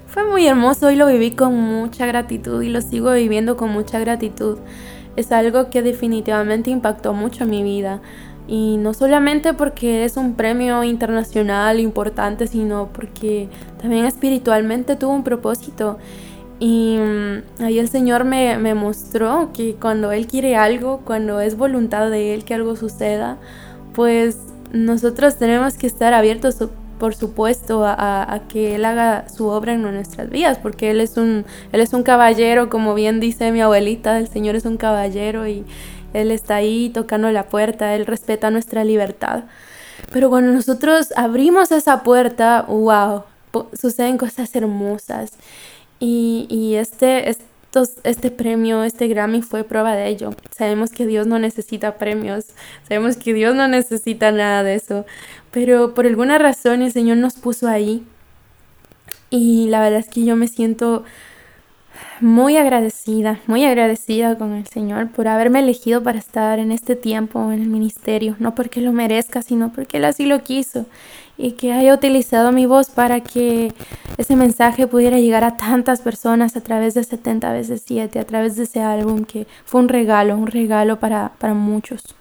fue 0.07 0.29
muy 0.31 0.47
hermoso 0.47 0.91
y 0.91 0.97
lo 0.97 1.07
viví 1.07 1.31
con 1.31 1.59
mucha 1.59 2.05
gratitud 2.05 2.61
y 2.61 2.69
lo 2.69 2.83
sigo 2.83 3.15
viviendo 3.15 3.57
con 3.57 3.71
mucha 3.71 3.99
gratitud. 4.01 4.59
Es 5.17 5.33
algo 5.33 5.71
que 5.71 5.81
definitivamente 5.81 6.71
impactó 6.71 7.15
mucho 7.15 7.47
mi 7.47 7.63
vida. 7.63 8.03
Y 8.49 8.77
no 8.77 8.93
solamente 8.93 9.55
porque 9.55 10.05
es 10.05 10.19
un 10.19 10.35
premio 10.35 10.85
internacional 10.85 11.81
importante, 11.81 12.47
sino 12.47 12.91
porque 12.93 13.49
también 13.81 14.05
espiritualmente 14.05 14.95
tuvo 14.97 15.15
un 15.15 15.25
propósito. 15.25 15.97
Y 16.61 16.97
mm, 16.99 17.63
ahí 17.63 17.79
el 17.79 17.89
Señor 17.89 18.25
me, 18.25 18.59
me, 18.59 18.75
mostró 18.75 19.51
que 19.53 19.75
cuando 19.75 20.13
Él 20.13 20.27
quiere 20.27 20.57
algo, 20.57 21.01
cuando 21.05 21.41
es 21.41 21.57
voluntad 21.57 22.11
de 22.11 22.35
Él 22.35 22.45
que 22.45 22.55
algo 22.55 22.77
suceda, 22.77 23.39
pues 23.93 24.37
nosotros 24.73 25.37
tenemos 25.37 25.75
que 25.75 25.87
estar 25.87 26.15
abiertos, 26.15 26.57
por 26.99 27.15
supuesto, 27.15 27.85
a, 27.85 28.33
a, 28.33 28.49
que 28.49 28.77
Él 28.77 28.85
haga 28.85 29.29
su 29.29 29.47
obra 29.47 29.75
en 29.75 29.83
nuestras 29.83 30.31
vidas, 30.31 30.59
porque 30.59 30.91
Él 30.91 31.01
es, 31.01 31.17
un, 31.17 31.45
él 31.73 31.81
es 31.81 31.93
un 31.93 32.03
caballero, 32.03 32.71
como 32.71 32.95
bien 32.95 33.21
dice 33.21 33.51
mi 33.53 33.61
abuelita, 33.61 34.19
el 34.19 34.29
Señor 34.29 34.55
es 34.55 34.65
un 34.65 34.77
caballero 34.77 35.47
y 35.49 35.65
Él 36.13 36.31
está 36.31 36.57
ahí 36.57 36.91
tocando 36.91 37.31
la 37.31 37.49
puerta, 37.49 37.95
Él 37.95 38.07
respeta 38.07 38.51
nuestra 38.51 38.85
libertad. 38.85 39.45
Pero 40.13 40.31
cuando 40.31 40.53
nosotros 40.53 41.13
abrimos 41.17 41.73
esa 41.73 42.03
puerta, 42.03 42.63
wow, 42.69 43.25
suceden 43.73 44.19
cosas 44.19 44.55
hermosas. 44.55 45.33
Y, 46.01 46.47
y 46.51 46.75
este, 46.75 47.31
estos, 47.31 47.97
este 48.05 48.31
premio, 48.31 48.85
este 48.85 49.09
Grammy 49.09 49.43
fue 49.43 49.65
prueba 49.65 49.95
de 49.95 50.09
ello. 50.09 50.35
Sabemos 50.57 50.91
que 50.91 51.07
Dios 51.07 51.27
no 51.27 51.39
necesita 51.39 51.97
premios, 51.97 52.47
sabemos 52.87 53.17
que 53.17 53.33
Dios 53.33 53.55
no 53.55 53.69
necesita 53.69 54.31
nada 54.33 54.63
de 54.63 54.75
eso, 54.75 55.07
pero 55.51 55.95
por 55.95 56.07
alguna 56.07 56.39
razón 56.39 56.83
el 56.83 56.93
Señor 56.93 57.17
nos 57.17 57.35
puso 57.35 57.69
ahí. 57.69 58.05
Y 59.31 59.67
la 59.69 59.81
verdad 59.81 60.01
es 60.01 60.09
que 60.09 60.25
yo 60.25 60.37
me 60.37 60.47
siento 60.49 61.05
muy 62.21 62.57
agradecida, 62.57 63.41
muy 63.47 63.65
agradecida 63.65 64.39
con 64.39 64.53
el 64.53 64.67
Señor 64.67 65.11
por 65.11 65.29
haberme 65.29 65.61
elegido 65.61 66.03
para 66.03 66.19
estar 66.19 66.59
en 66.59 66.71
este 66.71 66.97
tiempo 66.97 67.51
en 67.51 67.61
el 67.61 67.69
ministerio, 67.69 68.37
no 68.39 68.55
porque 68.55 68.81
lo 68.81 68.93
merezca, 68.93 69.43
sino 69.43 69.73
porque 69.73 69.97
Él 69.97 70.05
así 70.05 70.27
lo 70.27 70.43
quiso 70.43 70.87
y 71.37 71.53
que 71.53 71.73
haya 71.73 71.95
utilizado 71.95 72.53
mi 72.53 72.67
voz 72.67 72.91
para 72.91 73.21
que 73.21 73.73
ese 74.17 74.37
mensaje 74.37 74.87
pudiera 74.87 75.19
llegar 75.19 75.45
a 75.45 75.57
tantas 75.57 76.01
personas 76.01 76.57
a 76.57 76.61
través 76.61 76.95
de 76.95 77.03
70 77.03 77.53
veces 77.53 77.83
7, 77.87 78.19
a 78.19 78.25
través 78.25 78.57
de 78.57 78.65
ese 78.65 78.81
álbum 78.81 79.25
que 79.25 79.47
fue 79.65 79.81
un 79.81 79.89
regalo, 79.89 80.37
un 80.37 80.47
regalo 80.47 81.01
para, 81.01 81.33
para 81.39 81.55
muchos. 81.55 82.15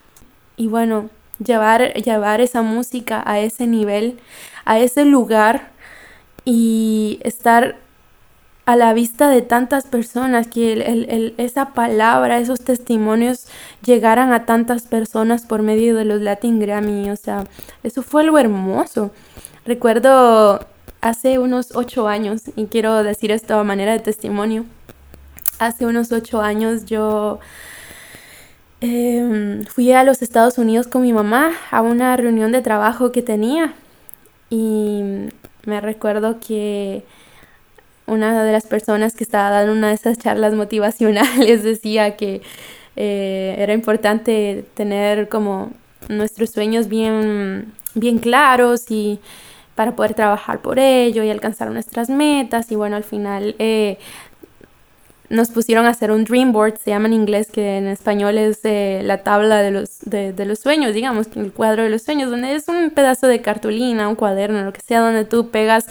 Y 0.57 0.67
bueno, 0.67 1.09
llevar, 1.43 1.93
llevar 1.93 2.41
esa 2.41 2.61
música 2.61 3.23
a 3.25 3.39
ese 3.39 3.67
nivel, 3.67 4.19
a 4.65 4.79
ese 4.79 5.05
lugar 5.05 5.71
y 6.45 7.19
estar 7.23 7.77
a 8.65 8.75
la 8.75 8.93
vista 8.93 9.29
de 9.29 9.41
tantas 9.41 9.85
personas, 9.85 10.47
que 10.47 10.73
el, 10.73 11.33
esa 11.37 11.73
palabra, 11.73 12.39
esos 12.39 12.61
testimonios 12.61 13.47
llegaran 13.83 14.31
a 14.31 14.45
tantas 14.45 14.83
personas 14.83 15.45
por 15.45 15.61
medio 15.61 15.95
de 15.95 16.05
los 16.05 16.21
Latin 16.21 16.59
Grammy. 16.59 17.09
O 17.09 17.15
sea, 17.15 17.43
eso 17.83 18.03
fue 18.03 18.21
algo 18.21 18.39
hermoso. 18.39 19.11
Recuerdo 19.65 20.65
hace 21.01 21.39
unos 21.39 21.75
ocho 21.75 22.07
años, 22.07 22.43
y 22.55 22.65
quiero 22.67 23.03
decir 23.03 23.31
esto 23.31 23.59
a 23.59 23.63
manera 23.65 23.91
de 23.91 23.99
testimonio, 23.99 24.65
hace 25.59 25.85
unos 25.85 26.11
ocho 26.11 26.41
años 26.41 26.85
yo 26.85 27.39
em, 28.81 29.65
fui 29.65 29.91
a 29.91 30.03
los 30.03 30.21
Estados 30.21 30.57
Unidos 30.57 30.87
con 30.87 31.01
mi 31.01 31.13
mamá 31.13 31.51
a 31.71 31.81
una 31.81 32.15
reunión 32.17 32.51
de 32.51 32.61
trabajo 32.61 33.11
que 33.11 33.21
tenía 33.21 33.73
y 34.49 35.29
me 35.65 35.81
recuerdo 35.81 36.39
que 36.39 37.03
una 38.05 38.43
de 38.43 38.51
las 38.51 38.65
personas 38.65 39.15
que 39.15 39.23
estaba 39.23 39.49
dando 39.49 39.73
una 39.73 39.89
de 39.89 39.95
esas 39.95 40.17
charlas 40.17 40.53
motivacionales 40.53 41.63
decía 41.63 42.15
que 42.15 42.41
eh, 42.95 43.55
era 43.57 43.73
importante 43.73 44.65
tener 44.73 45.29
como 45.29 45.71
nuestros 46.09 46.49
sueños 46.51 46.87
bien, 46.89 47.73
bien 47.95 48.19
claros 48.19 48.91
y 48.91 49.19
para 49.75 49.95
poder 49.95 50.13
trabajar 50.13 50.59
por 50.61 50.77
ello 50.79 51.23
y 51.23 51.29
alcanzar 51.29 51.71
nuestras 51.71 52.09
metas. 52.09 52.71
Y 52.71 52.75
bueno 52.75 52.95
al 52.95 53.03
final 53.03 53.55
eh, 53.59 53.97
nos 55.29 55.49
pusieron 55.49 55.85
a 55.85 55.89
hacer 55.89 56.11
un 56.11 56.25
dream 56.25 56.51
board, 56.51 56.77
se 56.77 56.91
llama 56.91 57.07
en 57.07 57.13
inglés, 57.13 57.49
que 57.51 57.77
en 57.77 57.87
español 57.87 58.37
es 58.37 58.59
eh, 58.65 59.01
la 59.03 59.23
tabla 59.23 59.61
de 59.61 59.71
los, 59.71 59.99
de, 60.01 60.31
de, 60.31 60.45
los 60.45 60.59
sueños, 60.59 60.93
digamos, 60.93 61.27
el 61.35 61.51
cuadro 61.51 61.83
de 61.83 61.89
los 61.89 62.03
sueños, 62.03 62.29
donde 62.29 62.53
es 62.53 62.67
un 62.67 62.91
pedazo 62.91 63.25
de 63.25 63.41
cartulina, 63.41 64.07
un 64.07 64.15
cuaderno, 64.15 64.63
lo 64.63 64.73
que 64.73 64.81
sea, 64.81 64.99
donde 64.99 65.25
tú 65.25 65.49
pegas 65.49 65.87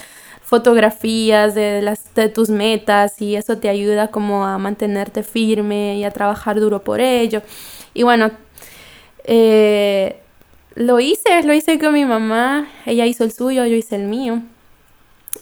fotografías 0.52 1.54
de, 1.54 1.80
las, 1.80 2.14
de 2.14 2.28
tus 2.28 2.50
metas 2.50 3.22
y 3.22 3.36
eso 3.36 3.56
te 3.56 3.70
ayuda 3.70 4.08
como 4.08 4.44
a 4.44 4.58
mantenerte 4.58 5.22
firme 5.22 5.96
y 5.96 6.04
a 6.04 6.10
trabajar 6.10 6.60
duro 6.60 6.84
por 6.84 7.00
ello. 7.00 7.40
Y 7.94 8.02
bueno, 8.02 8.30
eh, 9.24 10.20
lo 10.74 11.00
hice, 11.00 11.42
lo 11.44 11.54
hice 11.54 11.78
con 11.78 11.94
mi 11.94 12.04
mamá, 12.04 12.68
ella 12.84 13.06
hizo 13.06 13.24
el 13.24 13.32
suyo, 13.32 13.64
yo 13.64 13.76
hice 13.76 13.96
el 13.96 14.02
mío. 14.02 14.42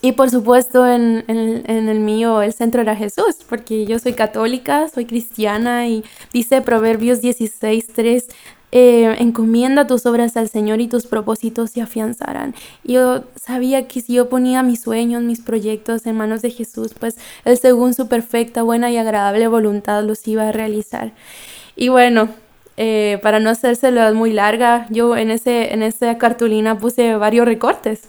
Y 0.01 0.13
por 0.13 0.31
supuesto 0.31 0.87
en, 0.87 1.25
en, 1.27 1.65
en, 1.67 1.89
el 1.89 1.99
mío 1.99 2.41
el 2.41 2.53
centro 2.53 2.81
era 2.81 2.95
Jesús, 2.95 3.39
porque 3.49 3.87
yo 3.87 3.99
soy 3.99 4.13
católica, 4.13 4.89
soy 4.95 5.07
cristiana 5.07 5.89
y 5.89 6.05
dice 6.33 6.61
Proverbios 6.61 7.21
16.3, 7.21 8.27
eh, 8.73 9.17
encomienda 9.19 9.87
tus 9.87 10.07
obras 10.07 10.37
al 10.37 10.49
Señor 10.49 10.81
y 10.81 10.89
tus 10.89 11.07
propósitos 11.07 11.71
se 11.71 11.81
afianzarán. 11.81 12.55
Yo 12.85 13.25
sabía 13.35 13.89
que 13.89 14.01
si 14.01 14.15
yo 14.15 14.29
ponía 14.29 14.63
mis 14.63 14.81
sueños, 14.81 15.23
mis 15.23 15.41
proyectos 15.41 16.07
en 16.07 16.17
manos 16.17 16.43
de 16.43 16.51
Jesús, 16.51 16.95
pues 16.99 17.17
Él 17.45 17.59
según 17.59 17.95
su 17.95 18.09
perfecta, 18.09 18.63
buena 18.63 18.91
y 18.91 18.97
agradable 18.97 19.49
voluntad 19.49 20.05
los 20.05 20.27
iba 20.29 20.49
a 20.49 20.53
realizar. 20.53 21.13
Y 21.77 21.89
bueno, 21.89 22.29
eh, 22.77 23.19
para 23.23 23.41
no 23.41 23.51
hacérselo 23.51 24.15
muy 24.15 24.33
larga, 24.33 24.87
yo 24.91 25.17
en, 25.17 25.31
ese, 25.31 25.75
en 25.75 25.83
esa 25.83 26.17
cartulina 26.19 26.79
puse 26.79 27.17
varios 27.17 27.47
recortes. 27.47 28.03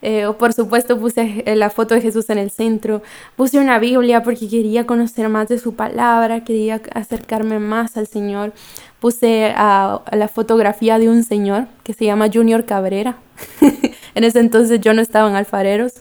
Eh, 0.00 0.26
por 0.38 0.52
supuesto 0.52 0.98
puse 0.98 1.42
la 1.56 1.70
foto 1.70 1.94
de 1.94 2.00
Jesús 2.00 2.30
en 2.30 2.38
el 2.38 2.50
centro, 2.50 3.02
puse 3.34 3.58
una 3.58 3.80
Biblia 3.80 4.22
porque 4.22 4.48
quería 4.48 4.86
conocer 4.86 5.28
más 5.28 5.48
de 5.48 5.58
su 5.58 5.74
palabra, 5.74 6.44
quería 6.44 6.80
acercarme 6.94 7.58
más 7.58 7.96
al 7.96 8.06
Señor, 8.06 8.52
puse 9.00 9.52
a, 9.56 10.02
la 10.12 10.28
fotografía 10.28 10.98
de 10.98 11.08
un 11.08 11.24
señor 11.24 11.66
que 11.82 11.94
se 11.94 12.04
llama 12.04 12.28
Junior 12.32 12.64
Cabrera, 12.64 13.18
en 14.14 14.24
ese 14.24 14.38
entonces 14.38 14.80
yo 14.80 14.94
no 14.94 15.02
estaba 15.02 15.28
en 15.28 15.34
Alfareros, 15.34 15.94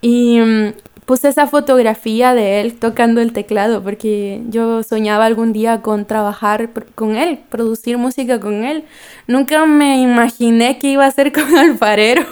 y 0.00 0.38
mm, 0.40 0.72
puse 1.04 1.28
esa 1.28 1.48
fotografía 1.48 2.34
de 2.34 2.60
él 2.60 2.74
tocando 2.78 3.20
el 3.20 3.32
teclado 3.32 3.82
porque 3.82 4.42
yo 4.48 4.84
soñaba 4.84 5.26
algún 5.26 5.52
día 5.52 5.82
con 5.82 6.06
trabajar 6.06 6.70
con 6.94 7.16
él, 7.16 7.40
producir 7.48 7.98
música 7.98 8.38
con 8.38 8.64
él. 8.64 8.84
Nunca 9.26 9.66
me 9.66 10.00
imaginé 10.00 10.78
que 10.78 10.92
iba 10.92 11.04
a 11.04 11.10
ser 11.10 11.32
con 11.34 11.56
alfareros. 11.56 12.26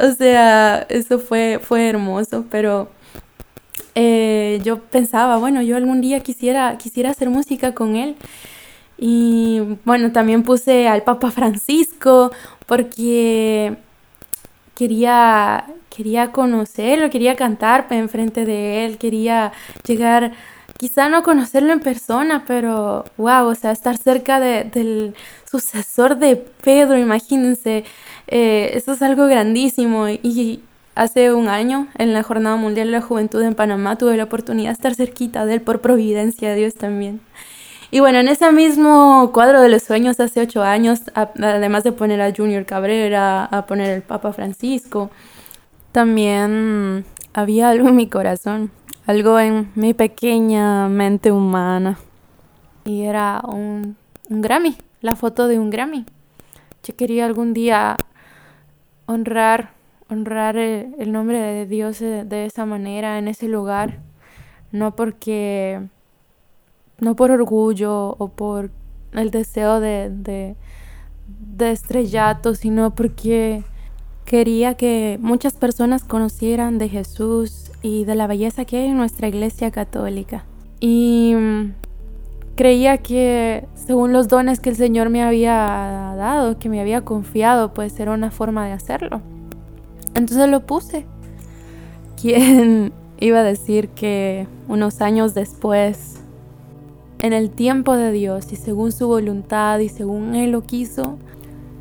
O 0.00 0.12
sea, 0.12 0.86
eso 0.88 1.18
fue, 1.18 1.60
fue 1.62 1.88
hermoso, 1.88 2.44
pero 2.50 2.90
eh, 3.94 4.60
yo 4.64 4.78
pensaba, 4.78 5.38
bueno, 5.38 5.62
yo 5.62 5.76
algún 5.76 6.00
día 6.00 6.20
quisiera, 6.20 6.78
quisiera 6.78 7.10
hacer 7.10 7.30
música 7.30 7.74
con 7.74 7.96
él. 7.96 8.16
Y 8.96 9.60
bueno, 9.84 10.12
también 10.12 10.42
puse 10.42 10.88
al 10.88 11.02
Papa 11.02 11.30
Francisco 11.30 12.32
porque 12.66 13.76
quería, 14.74 15.66
quería 15.90 16.32
conocerlo, 16.32 17.10
quería 17.10 17.36
cantar 17.36 17.86
enfrente 17.90 18.44
de 18.44 18.86
él, 18.86 18.98
quería 18.98 19.52
llegar, 19.86 20.32
quizá 20.78 21.08
no 21.10 21.22
conocerlo 21.22 21.72
en 21.72 21.80
persona, 21.80 22.44
pero 22.46 23.04
wow, 23.18 23.46
o 23.46 23.54
sea, 23.54 23.72
estar 23.72 23.98
cerca 23.98 24.40
de, 24.40 24.64
del 24.64 25.14
sucesor 25.44 26.16
de 26.18 26.36
Pedro, 26.36 26.96
imagínense, 26.96 27.84
eh, 28.28 28.70
eso 28.74 28.92
es 28.92 29.02
algo 29.02 29.26
grandísimo. 29.26 30.08
Y 30.08 30.62
hace 30.94 31.32
un 31.32 31.48
año, 31.48 31.88
en 31.98 32.14
la 32.14 32.22
Jornada 32.22 32.56
Mundial 32.56 32.88
de 32.88 32.92
la 32.92 33.02
Juventud 33.02 33.42
en 33.42 33.54
Panamá, 33.54 33.96
tuve 33.96 34.16
la 34.16 34.24
oportunidad 34.24 34.70
de 34.70 34.74
estar 34.74 34.94
cerquita 34.94 35.44
de 35.44 35.54
él 35.54 35.60
por 35.60 35.80
providencia 35.80 36.50
de 36.50 36.56
Dios 36.56 36.74
también. 36.74 37.20
Y 37.90 38.00
bueno, 38.00 38.18
en 38.20 38.28
ese 38.28 38.52
mismo 38.52 39.30
cuadro 39.32 39.60
de 39.62 39.70
los 39.70 39.82
sueños 39.82 40.20
hace 40.20 40.42
ocho 40.42 40.62
años, 40.62 41.00
además 41.14 41.84
de 41.84 41.92
poner 41.92 42.20
a 42.20 42.32
Junior 42.34 42.66
Cabrera, 42.66 43.46
a 43.46 43.66
poner 43.66 43.90
el 43.90 44.02
Papa 44.02 44.32
Francisco, 44.32 45.10
también 45.90 47.04
había 47.32 47.70
algo 47.70 47.88
en 47.88 47.96
mi 47.96 48.08
corazón, 48.08 48.70
algo 49.08 49.40
en 49.40 49.72
mi 49.74 49.94
pequeña 49.94 50.86
mente 50.90 51.32
humana. 51.32 51.98
Y 52.84 53.04
era 53.04 53.40
un, 53.42 53.96
un 54.28 54.42
Grammy, 54.42 54.76
la 55.00 55.16
foto 55.16 55.48
de 55.48 55.58
un 55.58 55.70
Grammy. 55.70 56.04
Yo 56.84 56.94
quería 56.94 57.24
algún 57.24 57.54
día 57.54 57.96
honrar, 59.06 59.70
honrar 60.10 60.58
el, 60.58 61.10
nombre 61.10 61.38
de 61.38 61.64
Dios 61.64 62.00
de 62.00 62.44
esa 62.44 62.66
manera, 62.66 63.18
en 63.18 63.28
ese 63.28 63.48
lugar, 63.48 64.00
no 64.72 64.94
porque 64.94 65.80
no 67.00 67.16
por 67.16 67.30
orgullo 67.30 68.14
o 68.18 68.28
por 68.28 68.70
el 69.12 69.30
deseo 69.30 69.80
de, 69.80 70.10
de, 70.10 71.70
estrellato, 71.70 72.54
sino 72.54 72.94
porque 72.94 73.64
quería 74.26 74.74
que 74.74 75.18
muchas 75.22 75.54
personas 75.54 76.04
conocieran 76.04 76.76
de 76.76 76.90
Jesús 76.90 77.67
y 77.82 78.04
de 78.04 78.14
la 78.14 78.26
belleza 78.26 78.64
que 78.64 78.78
hay 78.78 78.86
en 78.86 78.96
nuestra 78.96 79.28
iglesia 79.28 79.70
católica. 79.70 80.44
Y 80.80 81.34
mm, 81.36 81.72
creía 82.56 82.98
que 82.98 83.66
según 83.74 84.12
los 84.12 84.28
dones 84.28 84.60
que 84.60 84.70
el 84.70 84.76
Señor 84.76 85.10
me 85.10 85.22
había 85.22 86.14
dado, 86.16 86.58
que 86.58 86.68
me 86.68 86.80
había 86.80 87.04
confiado, 87.04 87.72
pues 87.74 87.98
era 88.00 88.12
una 88.12 88.30
forma 88.30 88.66
de 88.66 88.72
hacerlo. 88.72 89.20
Entonces 90.14 90.48
lo 90.48 90.66
puse. 90.66 91.06
¿Quién 92.20 92.92
iba 93.20 93.38
a 93.38 93.44
decir 93.44 93.88
que 93.90 94.46
unos 94.68 95.00
años 95.00 95.34
después 95.34 96.20
en 97.20 97.32
el 97.32 97.50
tiempo 97.50 97.96
de 97.96 98.12
Dios 98.12 98.52
y 98.52 98.56
según 98.56 98.92
su 98.92 99.08
voluntad 99.08 99.78
y 99.80 99.88
según 99.88 100.34
Él 100.34 100.52
lo 100.52 100.62
quiso, 100.62 101.18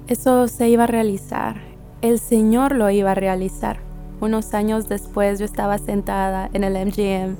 eso 0.07 0.47
se 0.47 0.69
iba 0.69 0.85
a 0.85 0.87
realizar. 0.87 1.57
El 2.01 2.19
Señor 2.19 2.75
lo 2.75 2.89
iba 2.89 3.11
a 3.11 3.15
realizar. 3.15 3.86
Unos 4.19 4.53
años 4.53 4.89
después 4.89 5.39
yo 5.39 5.45
estaba 5.45 5.77
sentada 5.77 6.49
en 6.53 6.63
el 6.63 6.73
MGM 6.73 7.35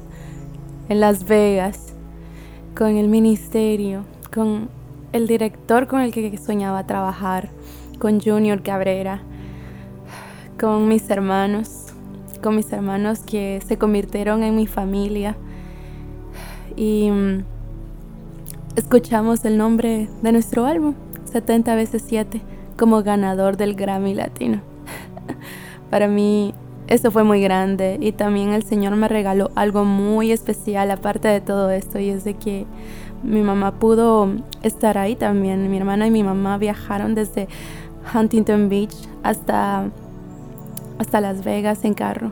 en 0.90 1.00
Las 1.00 1.26
Vegas 1.26 1.94
con 2.76 2.96
el 2.96 3.08
ministerio, 3.08 4.04
con 4.34 4.70
el 5.12 5.28
director 5.28 5.88
con 5.88 6.02
el 6.02 6.12
que 6.12 6.38
soñaba 6.38 6.86
trabajar, 6.86 7.50
con 8.00 8.22
Junior 8.22 8.62
Cabrera, 8.62 9.22
con 10.60 10.88
mis 10.88 11.10
hermanos, 11.10 11.88
con 12.42 12.56
mis 12.56 12.72
hermanos 12.72 13.20
que 13.20 13.62
se 13.66 13.78
convirtieron 13.78 14.44
en 14.44 14.56
mi 14.56 14.68
familia. 14.68 15.36
Y 16.76 17.10
mm, 17.10 17.44
escuchamos 18.76 19.44
el 19.46 19.58
nombre 19.58 20.08
de 20.22 20.32
nuestro 20.32 20.66
álbum, 20.66 20.94
70 21.26 21.76
veces 21.76 22.04
7, 22.06 22.42
como 22.78 23.02
ganador 23.02 23.58
del 23.58 23.76
Grammy 23.76 24.14
Latino. 24.14 24.62
Para 25.90 26.08
mí 26.08 26.54
eso 26.88 27.12
fue 27.12 27.24
muy 27.24 27.42
grande 27.42 27.98
y 28.00 28.14
también 28.14 28.54
el 28.54 28.64
Señor 28.64 28.96
me 28.96 29.08
regaló 29.08 29.52
algo 29.56 29.84
muy 29.84 30.32
especial 30.32 30.90
aparte 30.92 31.28
de 31.28 31.42
todo 31.42 31.70
esto 31.70 32.00
y 32.00 32.10
es 32.10 32.24
de 32.24 32.36
que 32.36 32.66
mi 33.24 33.42
mamá 33.42 33.74
pudo 33.74 34.30
estar 34.64 34.98
ahí 34.98 35.16
también. 35.16 35.70
Mi 35.70 35.78
hermana 35.78 36.08
y 36.08 36.12
mi 36.12 36.24
mamá 36.24 36.58
viajaron 36.58 37.16
desde 37.16 37.48
Huntington 38.14 38.70
Beach 38.70 38.96
hasta, 39.24 39.90
hasta 40.98 41.22
Las 41.22 41.44
Vegas 41.44 41.84
en 41.84 41.94
carro. 41.94 42.32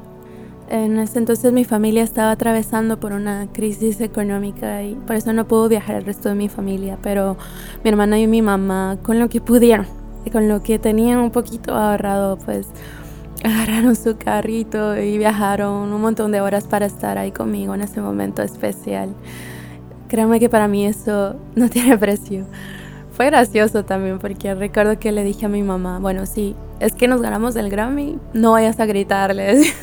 En 0.70 0.98
ese 0.98 1.20
entonces 1.20 1.54
mi 1.54 1.64
familia 1.64 2.02
estaba 2.02 2.32
atravesando 2.32 3.00
por 3.00 3.14
una 3.14 3.48
crisis 3.52 4.02
económica 4.02 4.82
y 4.84 4.96
por 4.96 5.16
eso 5.16 5.32
no 5.32 5.46
pudo 5.46 5.70
viajar 5.70 5.98
el 5.98 6.06
resto 6.06 6.30
de 6.30 6.36
mi 6.36 6.50
familia, 6.50 6.98
pero 7.04 7.38
mi 7.84 7.90
hermana 7.90 8.18
y 8.20 8.26
mi 8.26 8.42
mamá 8.42 8.98
con 9.04 9.20
lo 9.20 9.30
que 9.30 9.42
pudieron 9.42 9.86
y 10.26 10.32
con 10.32 10.48
lo 10.48 10.64
que 10.64 10.80
tenían 10.80 11.20
un 11.20 11.30
poquito 11.30 11.76
ahorrado, 11.76 12.38
pues 12.38 12.68
agarraron 13.46 13.96
su 13.96 14.18
carrito 14.18 14.98
y 14.98 15.18
viajaron 15.18 15.94
un 15.94 16.02
montón 16.02 16.32
de 16.32 16.42
horas 16.42 16.66
para 16.66 16.86
estar 16.86 17.18
ahí 17.18 17.32
conmigo 17.32 17.76
en 17.76 17.82
ese 17.82 18.02
momento 18.02 18.42
especial. 18.42 19.14
Créanme 20.08 20.40
que 20.40 20.50
para 20.50 20.68
mí 20.68 20.86
eso 20.86 21.36
no 21.56 21.70
tiene 21.70 21.98
precio. 21.98 22.46
Fue 23.12 23.28
gracioso 23.28 23.86
también 23.86 24.20
porque 24.20 24.54
recuerdo 24.56 25.00
que 25.00 25.12
le 25.12 25.24
dije 25.24 25.46
a 25.46 25.50
mi 25.50 25.64
mamá, 25.64 26.00
bueno, 26.00 26.26
sí, 26.26 26.56
es 26.80 26.94
que 26.94 27.08
nos 27.08 27.22
ganamos 27.22 27.56
el 27.56 27.70
Grammy, 27.70 28.20
no 28.34 28.52
vayas 28.52 28.80
a 28.80 28.86
gritarles. 28.86 29.74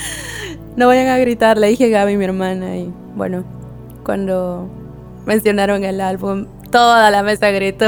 no 0.76 0.86
vayan 0.86 1.08
a 1.08 1.18
gritar, 1.18 1.58
le 1.58 1.66
dije 1.68 1.88
Gaby, 1.88 2.16
mi 2.16 2.26
hermana, 2.26 2.76
y 2.76 2.92
bueno, 3.16 3.42
cuando 4.04 4.68
mencionaron 5.26 5.82
el 5.84 6.00
álbum, 6.00 6.46
toda 6.70 7.10
la 7.10 7.22
mesa 7.22 7.50
gritó. 7.50 7.86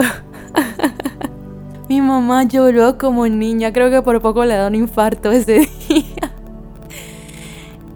Mi 1.93 2.01
mamá 2.01 2.45
lloró 2.45 2.97
como 2.97 3.29
niña, 3.29 3.71
creo 3.71 3.91
que 3.91 4.01
por 4.01 4.23
poco 4.23 4.47
le 4.47 4.55
da 4.55 4.69
un 4.69 4.75
infarto 4.75 5.31
ese 5.31 5.69
día. 5.89 6.33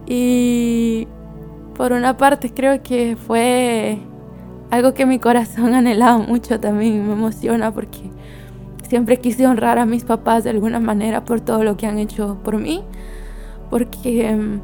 y 0.07 1.09
por 1.75 1.93
una 1.93 2.15
parte 2.19 2.53
creo 2.53 2.83
que 2.83 3.17
fue 3.17 3.99
algo 4.71 4.93
que 4.93 5.07
mi 5.07 5.19
corazón 5.19 5.75
anhelaba 5.81 6.19
mucho 6.19 6.61
también, 6.61 7.07
me 7.07 7.15
emociona 7.15 7.73
porque 7.73 8.11
siempre 8.87 9.19
quise 9.19 9.47
honrar 9.47 9.79
a 9.79 9.87
mis 9.87 10.05
papás 10.05 10.45
de 10.45 10.51
alguna 10.51 10.79
manera 10.79 11.25
por 11.25 11.41
todo 11.41 11.65
lo 11.65 11.79
que 11.79 11.87
han 11.87 11.99
hecho 11.99 12.37
por 12.45 12.59
mí 12.59 12.85
porque 13.71 14.29
em, 14.29 14.61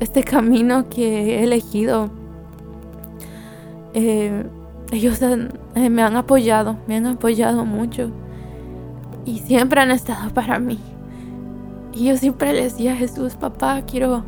este 0.00 0.24
camino 0.24 0.88
que 0.88 1.40
he 1.40 1.44
elegido, 1.44 2.08
eh, 3.92 4.44
ellos 4.92 5.20
eh, 5.20 5.90
me 5.90 6.02
han 6.02 6.16
apoyado, 6.16 6.78
me 6.86 6.96
han 6.96 7.04
apoyado 7.04 7.66
mucho 7.66 8.10
y 9.24 9.38
siempre 9.38 9.80
han 9.80 9.90
estado 9.90 10.30
para 10.34 10.58
mí. 10.58 10.78
Y 11.92 12.06
yo 12.06 12.16
siempre 12.16 12.52
le 12.52 12.64
decía 12.64 12.92
a 12.92 12.96
Jesús, 12.96 13.34
papá, 13.34 13.82
quiero, 13.82 14.24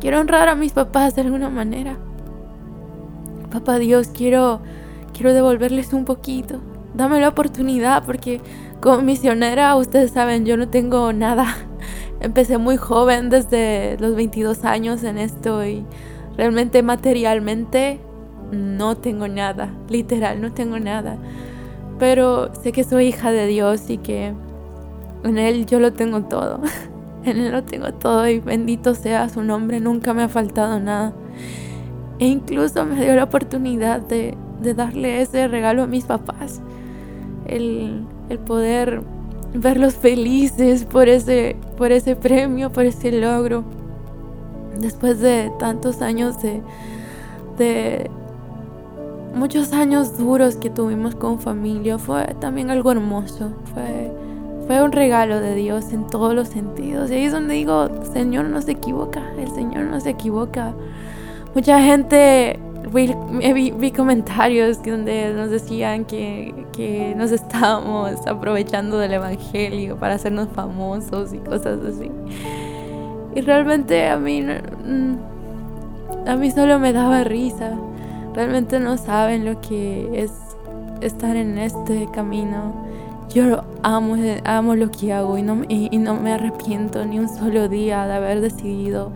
quiero 0.00 0.20
honrar 0.20 0.48
a 0.48 0.54
mis 0.54 0.72
papás 0.72 1.14
de 1.14 1.22
alguna 1.22 1.48
manera. 1.48 1.96
Papá 3.50 3.78
Dios, 3.78 4.08
quiero, 4.08 4.60
quiero 5.14 5.32
devolverles 5.32 5.92
un 5.92 6.04
poquito. 6.04 6.60
Dame 6.94 7.20
la 7.20 7.28
oportunidad 7.28 8.04
porque 8.04 8.40
como 8.80 9.02
misionera, 9.02 9.74
ustedes 9.76 10.12
saben, 10.12 10.44
yo 10.44 10.56
no 10.56 10.68
tengo 10.68 11.12
nada 11.12 11.46
empecé 12.20 12.58
muy 12.58 12.76
joven, 12.76 13.30
desde 13.30 13.96
los 13.98 14.14
22 14.14 14.64
años 14.64 15.02
en 15.04 15.18
esto 15.18 15.64
y 15.64 15.84
realmente 16.36 16.82
materialmente 16.82 18.00
no 18.52 18.96
tengo 18.96 19.28
nada, 19.28 19.70
literal, 19.88 20.40
no 20.40 20.52
tengo 20.52 20.78
nada. 20.78 21.18
Pero 21.98 22.54
sé 22.62 22.72
que 22.72 22.84
soy 22.84 23.06
hija 23.06 23.32
de 23.32 23.46
Dios 23.46 23.88
y 23.88 23.98
que 23.98 24.34
en 25.24 25.38
Él 25.38 25.66
yo 25.66 25.80
lo 25.80 25.92
tengo 25.92 26.22
todo. 26.22 26.60
en 27.24 27.38
Él 27.38 27.52
lo 27.52 27.64
tengo 27.64 27.92
todo 27.92 28.28
y 28.28 28.40
bendito 28.40 28.94
sea 28.94 29.28
su 29.28 29.42
nombre, 29.42 29.80
nunca 29.80 30.14
me 30.14 30.22
ha 30.22 30.28
faltado 30.28 30.78
nada. 30.78 31.12
E 32.18 32.26
incluso 32.26 32.84
me 32.84 33.02
dio 33.02 33.14
la 33.14 33.24
oportunidad 33.24 34.00
de, 34.00 34.36
darle 34.74 35.20
ese 35.20 35.48
regalo 35.48 35.82
a 35.82 35.86
mis 35.86 36.04
papás. 36.04 36.60
El, 37.46 38.06
poder 38.46 39.02
verlos 39.54 39.94
felices 39.94 40.84
por 40.84 41.08
ese, 41.08 41.56
premio, 42.20 42.70
por 42.72 42.84
ese 42.84 43.12
logro. 43.12 43.64
Después 44.78 45.20
de 45.20 45.50
tantos 45.58 46.02
años 46.02 46.36
de 46.42 48.10
muchos 49.36 49.72
años 49.72 50.18
duros 50.18 50.56
que 50.56 50.70
tuvimos 50.70 51.14
con 51.14 51.38
familia, 51.38 51.98
fue 51.98 52.24
también 52.40 52.70
algo 52.70 52.90
hermoso. 52.90 53.52
Fue, 53.72 54.10
fue 54.66 54.82
un 54.82 54.92
regalo 54.92 55.40
de 55.40 55.54
Dios 55.54 55.92
en 55.92 56.06
todos 56.08 56.34
los 56.34 56.48
sentidos. 56.48 57.10
Y 57.10 57.14
ahí 57.14 57.24
es 57.24 57.32
donde 57.32 57.54
digo, 57.54 57.88
Señor 58.12 58.46
no 58.46 58.60
se 58.62 58.72
equivoca, 58.72 59.22
el 59.38 59.50
Señor 59.52 59.84
no 59.84 60.00
se 60.00 60.10
equivoca. 60.10 60.74
Mucha 61.54 61.80
gente 61.80 62.58
vi, 62.92 63.92
comentarios 63.92 64.82
donde 64.82 65.32
nos 65.34 65.50
decían 65.50 66.04
que, 66.04 66.54
que, 66.72 67.14
nos 67.16 67.30
estábamos 67.30 68.26
aprovechando 68.26 68.98
del 68.98 69.14
Evangelio 69.14 69.96
para 69.96 70.14
hacernos 70.14 70.48
famosos 70.54 71.32
y 71.32 71.38
cosas 71.38 71.78
así. 71.84 72.10
Y 73.34 73.40
realmente 73.42 74.08
a 74.08 74.16
mí, 74.16 74.44
a 76.26 76.36
mí 76.36 76.50
solo 76.50 76.78
me 76.78 76.92
daba 76.92 77.22
risa. 77.24 77.76
Realmente 78.36 78.78
no 78.78 78.98
saben 78.98 79.46
lo 79.46 79.62
que 79.62 80.10
es 80.12 80.30
estar 81.00 81.36
en 81.36 81.56
este 81.56 82.06
camino. 82.12 82.84
Yo 83.34 83.64
amo, 83.82 84.16
amo 84.44 84.74
lo 84.74 84.90
que 84.90 85.14
hago 85.14 85.38
y 85.38 85.42
no, 85.42 85.62
y 85.68 85.96
no 85.96 86.20
me 86.20 86.34
arrepiento 86.34 87.06
ni 87.06 87.18
un 87.18 87.30
solo 87.30 87.70
día 87.70 88.06
de 88.06 88.12
haber 88.12 88.42
decidido 88.42 89.10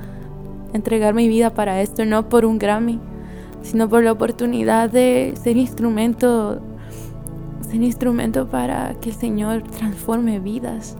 entregar 0.73 1.13
mi 1.13 1.29
vida 1.29 1.51
para 1.51 1.83
esto, 1.83 2.07
no 2.07 2.31
por 2.31 2.47
un 2.47 2.59
Grammy, 2.59 2.99
sino 3.61 3.91
por 3.91 4.03
la 4.03 4.13
oportunidad 4.13 4.89
de 4.89 5.35
ser 5.43 5.59
instrumento, 5.59 6.63
ser 7.69 7.83
instrumento 7.83 8.47
para 8.47 8.95
que 9.03 9.11
el 9.11 9.17
Señor 9.17 9.65
transforme 9.65 10.41
vidas. 10.41 10.97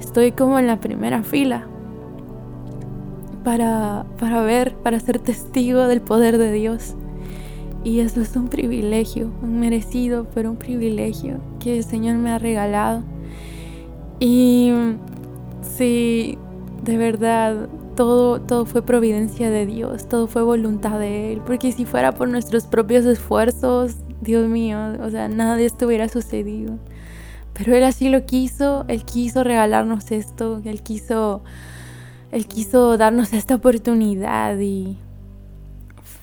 Estoy 0.00 0.32
como 0.32 0.58
en 0.58 0.66
la 0.66 0.80
primera 0.80 1.22
fila 1.22 1.68
para, 3.44 4.04
para 4.18 4.42
ver, 4.42 4.74
para 4.74 4.98
ser 4.98 5.20
testigo 5.20 5.86
del 5.86 6.00
poder 6.00 6.36
de 6.36 6.50
Dios. 6.50 6.96
Y 7.82 8.00
eso 8.00 8.20
es 8.20 8.36
un 8.36 8.48
privilegio, 8.48 9.32
un 9.42 9.58
merecido, 9.58 10.26
pero 10.34 10.50
un 10.50 10.56
privilegio 10.56 11.40
que 11.60 11.78
el 11.78 11.84
Señor 11.84 12.16
me 12.16 12.30
ha 12.30 12.38
regalado. 12.38 13.02
Y 14.18 14.70
sí, 15.62 16.36
de 16.84 16.96
verdad, 16.98 17.68
todo, 17.96 18.40
todo 18.40 18.66
fue 18.66 18.82
providencia 18.82 19.50
de 19.50 19.66
Dios, 19.66 20.08
todo 20.08 20.26
fue 20.26 20.42
voluntad 20.42 20.98
de 20.98 21.32
Él, 21.32 21.42
porque 21.46 21.72
si 21.72 21.84
fuera 21.84 22.12
por 22.12 22.28
nuestros 22.28 22.64
propios 22.64 23.06
esfuerzos, 23.06 23.96
Dios 24.20 24.46
mío, 24.48 24.78
o 25.02 25.10
sea, 25.10 25.28
nada 25.28 25.56
de 25.56 25.64
esto 25.66 25.86
hubiera 25.86 26.08
sucedido. 26.08 26.78
Pero 27.54 27.74
Él 27.74 27.84
así 27.84 28.08
lo 28.08 28.24
quiso, 28.26 28.84
Él 28.88 29.04
quiso 29.04 29.44
regalarnos 29.44 30.12
esto, 30.12 30.60
Él 30.64 30.82
quiso, 30.82 31.42
Él 32.30 32.46
quiso 32.46 32.96
darnos 32.96 33.32
esta 33.32 33.56
oportunidad 33.56 34.58
y 34.58 34.96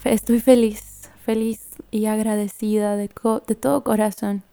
estoy 0.04 0.39
feliz, 0.39 0.96
feliz 1.27 1.59
y 1.91 2.05
agradecida 2.05 2.95
de, 2.95 3.09
todo 3.09 3.83
corazón. 3.83 4.43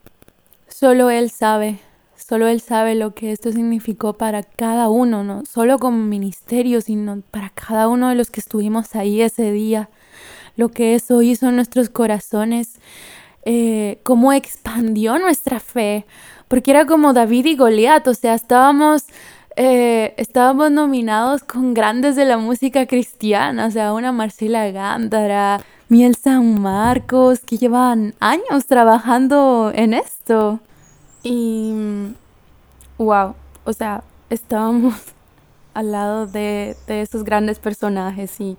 Solo 0.66 1.08
Él 1.08 1.30
sabe 1.30 1.78
Solo 2.16 2.48
Él 2.48 2.60
sabe 2.60 2.96
lo 2.96 3.14
que 3.14 3.30
esto 3.30 3.52
significó 3.52 4.14
para 4.14 4.42
cada 4.42 4.88
uno, 4.88 5.22
no 5.22 5.44
solo 5.44 5.78
como 5.78 5.98
ministerio, 5.98 6.80
sino 6.80 7.22
para 7.30 7.50
cada 7.50 7.87
uno 7.87 8.08
de 8.08 8.16
los 8.16 8.30
que 8.30 8.40
estuvimos 8.40 8.96
ahí 8.96 9.20
ese 9.20 9.52
día. 9.52 9.88
Lo 10.56 10.70
que 10.70 10.96
eso 10.96 11.22
hizo 11.22 11.48
en 11.48 11.56
nuestros 11.56 11.90
corazones, 11.90 12.80
eh, 13.44 14.00
cómo 14.02 14.32
expandió 14.32 15.18
nuestra 15.18 15.60
fe, 15.60 16.06
porque 16.48 16.72
era 16.72 16.87
como 16.87 17.12
David 17.12 17.46
y 17.46 17.56
Goliat, 17.56 18.08
o 18.08 18.14
sea, 18.14 18.34
estábamos, 18.34 19.04
eh, 19.56 20.14
estábamos 20.16 20.72
nominados 20.72 21.44
con 21.44 21.74
grandes 21.74 22.16
de 22.16 22.24
la 22.24 22.38
música 22.38 22.87
cristiana, 22.87 23.66
o 23.66 23.70
sea, 23.70 23.92
una 23.92 24.12
Marcela 24.12 24.70
Gándara, 24.70 25.60
Miel 25.88 26.16
San 26.16 26.61
Marcos, 26.61 27.40
que 27.40 27.59
llevan 27.59 28.14
años 28.20 28.66
trabajando 28.66 29.70
en 29.75 29.94
esto. 29.94 30.61
Y, 31.23 31.75
wow, 32.99 33.35
o 33.64 33.73
sea, 33.73 34.03
estábamos 34.31 34.94
al 35.75 35.92
lado 35.92 36.27
de, 36.27 36.77
de 36.87 37.03
esos 37.03 37.25
grandes 37.25 37.59
personajes 37.59 38.40
y 38.40 38.57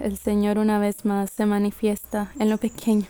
el 0.00 0.16
Señor 0.18 0.58
una 0.58 0.78
vez 0.78 1.04
más 1.04 1.30
se 1.30 1.46
manifiesta 1.46 2.30
en 2.38 2.50
lo 2.50 2.58
pequeño. 2.58 3.06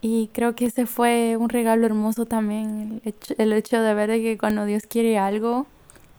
Y 0.00 0.30
creo 0.32 0.54
que 0.54 0.66
ese 0.66 0.86
fue 0.86 1.36
un 1.36 1.50
regalo 1.50 1.86
hermoso 1.86 2.24
también, 2.24 3.02
el 3.04 3.08
hecho, 3.08 3.34
el 3.36 3.52
hecho 3.52 3.82
de 3.82 3.94
ver 3.94 4.10
que 4.10 4.38
cuando 4.38 4.64
Dios 4.64 4.84
quiere 4.88 5.18
algo, 5.18 5.66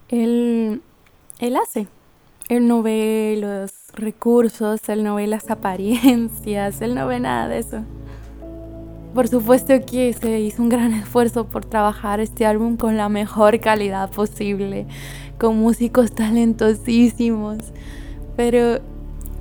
Él, 0.10 0.82
Él 1.40 1.56
hace. 1.56 1.88
Él 2.52 2.68
no 2.68 2.84
ve 2.84 3.38
los 3.40 3.72
recursos, 3.94 4.82
Él 4.90 5.06
no 5.06 5.16
ve 5.16 5.26
las 5.26 5.50
apariencias, 5.50 6.82
Él 6.82 6.96
no 6.96 7.08
ve 7.08 7.22
nada 7.22 7.48
de 7.48 7.60
eso. 7.60 7.86
Por 9.16 9.30
supuesto 9.30 9.74
que 9.90 10.12
se 10.12 10.42
hizo 10.42 10.62
un 10.62 10.68
gran 10.68 10.94
esfuerzo 10.94 11.46
por 11.46 11.64
trabajar 11.64 12.20
este 12.20 12.46
álbum 12.46 12.76
con 12.76 12.98
la 12.98 13.08
mejor 13.08 13.58
calidad 13.62 14.12
posible, 14.12 14.86
con 15.40 15.60
músicos 15.60 16.12
talentosísimos, 16.12 17.60
pero 18.36 18.82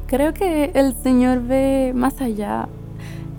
creo 0.06 0.32
que 0.32 0.70
el 0.74 0.94
Señor 0.94 1.42
ve 1.42 1.90
más 1.92 2.20
allá. 2.20 2.68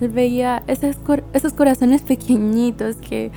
Él 0.02 0.10
veía 0.10 0.64
esos, 0.68 0.98
esos 1.32 1.54
corazones 1.54 2.02
pequeñitos 2.02 2.98
que 2.98 3.32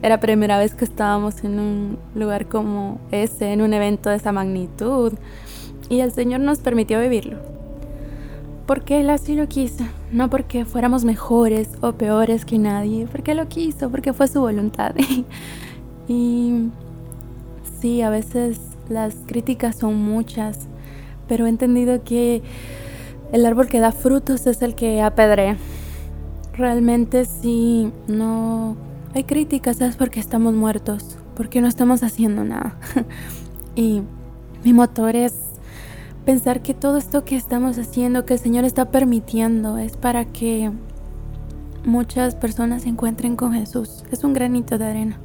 era 0.00 0.20
primera 0.20 0.58
vez 0.58 0.76
que 0.76 0.84
estábamos 0.84 1.42
en 1.42 1.58
un 1.58 1.98
lugar 2.14 2.46
como 2.46 3.00
ese, 3.10 3.52
en 3.52 3.62
un 3.62 3.74
evento 3.74 4.10
de 4.10 4.16
esa 4.16 4.30
magnitud, 4.30 5.14
y 5.88 6.00
el 6.00 6.12
Señor 6.12 6.40
nos 6.40 6.58
permitió 6.58 7.00
vivirlo 7.00 7.52
porque 8.66 9.00
Él 9.00 9.10
así 9.10 9.34
lo 9.34 9.48
quiso, 9.48 9.84
no 10.12 10.30
porque 10.30 10.64
fuéramos 10.64 11.04
mejores 11.04 11.70
o 11.80 11.92
peores 11.92 12.44
que 12.44 12.58
nadie, 12.58 13.06
porque 13.06 13.34
lo 13.34 13.48
quiso, 13.48 13.90
porque 13.90 14.12
fue 14.12 14.28
su 14.28 14.40
voluntad. 14.40 14.94
y 16.08 16.70
sí, 17.80 18.02
a 18.02 18.10
veces 18.10 18.58
las 18.88 19.14
críticas 19.26 19.76
son 19.76 19.96
muchas, 19.96 20.68
pero 21.28 21.46
he 21.46 21.48
entendido 21.48 22.02
que 22.04 22.42
el 23.32 23.46
árbol 23.46 23.68
que 23.68 23.80
da 23.80 23.92
frutos 23.92 24.46
es 24.46 24.62
el 24.62 24.74
que 24.74 25.02
apedrea. 25.02 25.56
Realmente 26.54 27.24
sí, 27.24 27.90
no 28.06 28.76
hay 29.14 29.24
críticas, 29.24 29.80
es 29.80 29.96
porque 29.96 30.20
estamos 30.20 30.54
muertos, 30.54 31.18
porque 31.34 31.60
no 31.60 31.68
estamos 31.68 32.02
haciendo 32.02 32.44
nada. 32.44 32.76
y 33.74 34.02
mi 34.64 34.72
motor 34.72 35.16
es 35.16 35.51
pensar 36.24 36.62
que 36.62 36.74
todo 36.74 36.98
esto 36.98 37.24
que 37.24 37.36
estamos 37.36 37.78
haciendo, 37.78 38.24
que 38.24 38.34
el 38.34 38.40
Señor 38.40 38.64
está 38.64 38.90
permitiendo, 38.90 39.78
es 39.78 39.96
para 39.96 40.24
que 40.24 40.70
muchas 41.84 42.34
personas 42.34 42.82
se 42.82 42.88
encuentren 42.88 43.36
con 43.36 43.52
Jesús. 43.52 44.04
Es 44.10 44.24
un 44.24 44.32
granito 44.32 44.78
de 44.78 44.84
arena. 44.86 45.18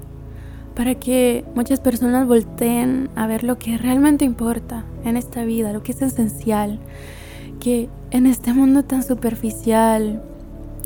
Para 0.75 0.95
que 0.95 1.43
muchas 1.55 1.79
personas 1.79 2.27
volteen 2.27 3.09
a 3.15 3.27
ver 3.27 3.43
lo 3.43 3.57
que 3.57 3.77
realmente 3.77 4.25
importa 4.25 4.85
en 5.03 5.17
esta 5.17 5.43
vida, 5.43 5.73
lo 5.73 5.83
que 5.83 5.91
es 5.91 6.01
esencial. 6.01 6.79
Que 7.59 7.89
en 8.11 8.25
este 8.25 8.53
mundo 8.53 8.83
tan 8.83 9.03
superficial 9.03 10.23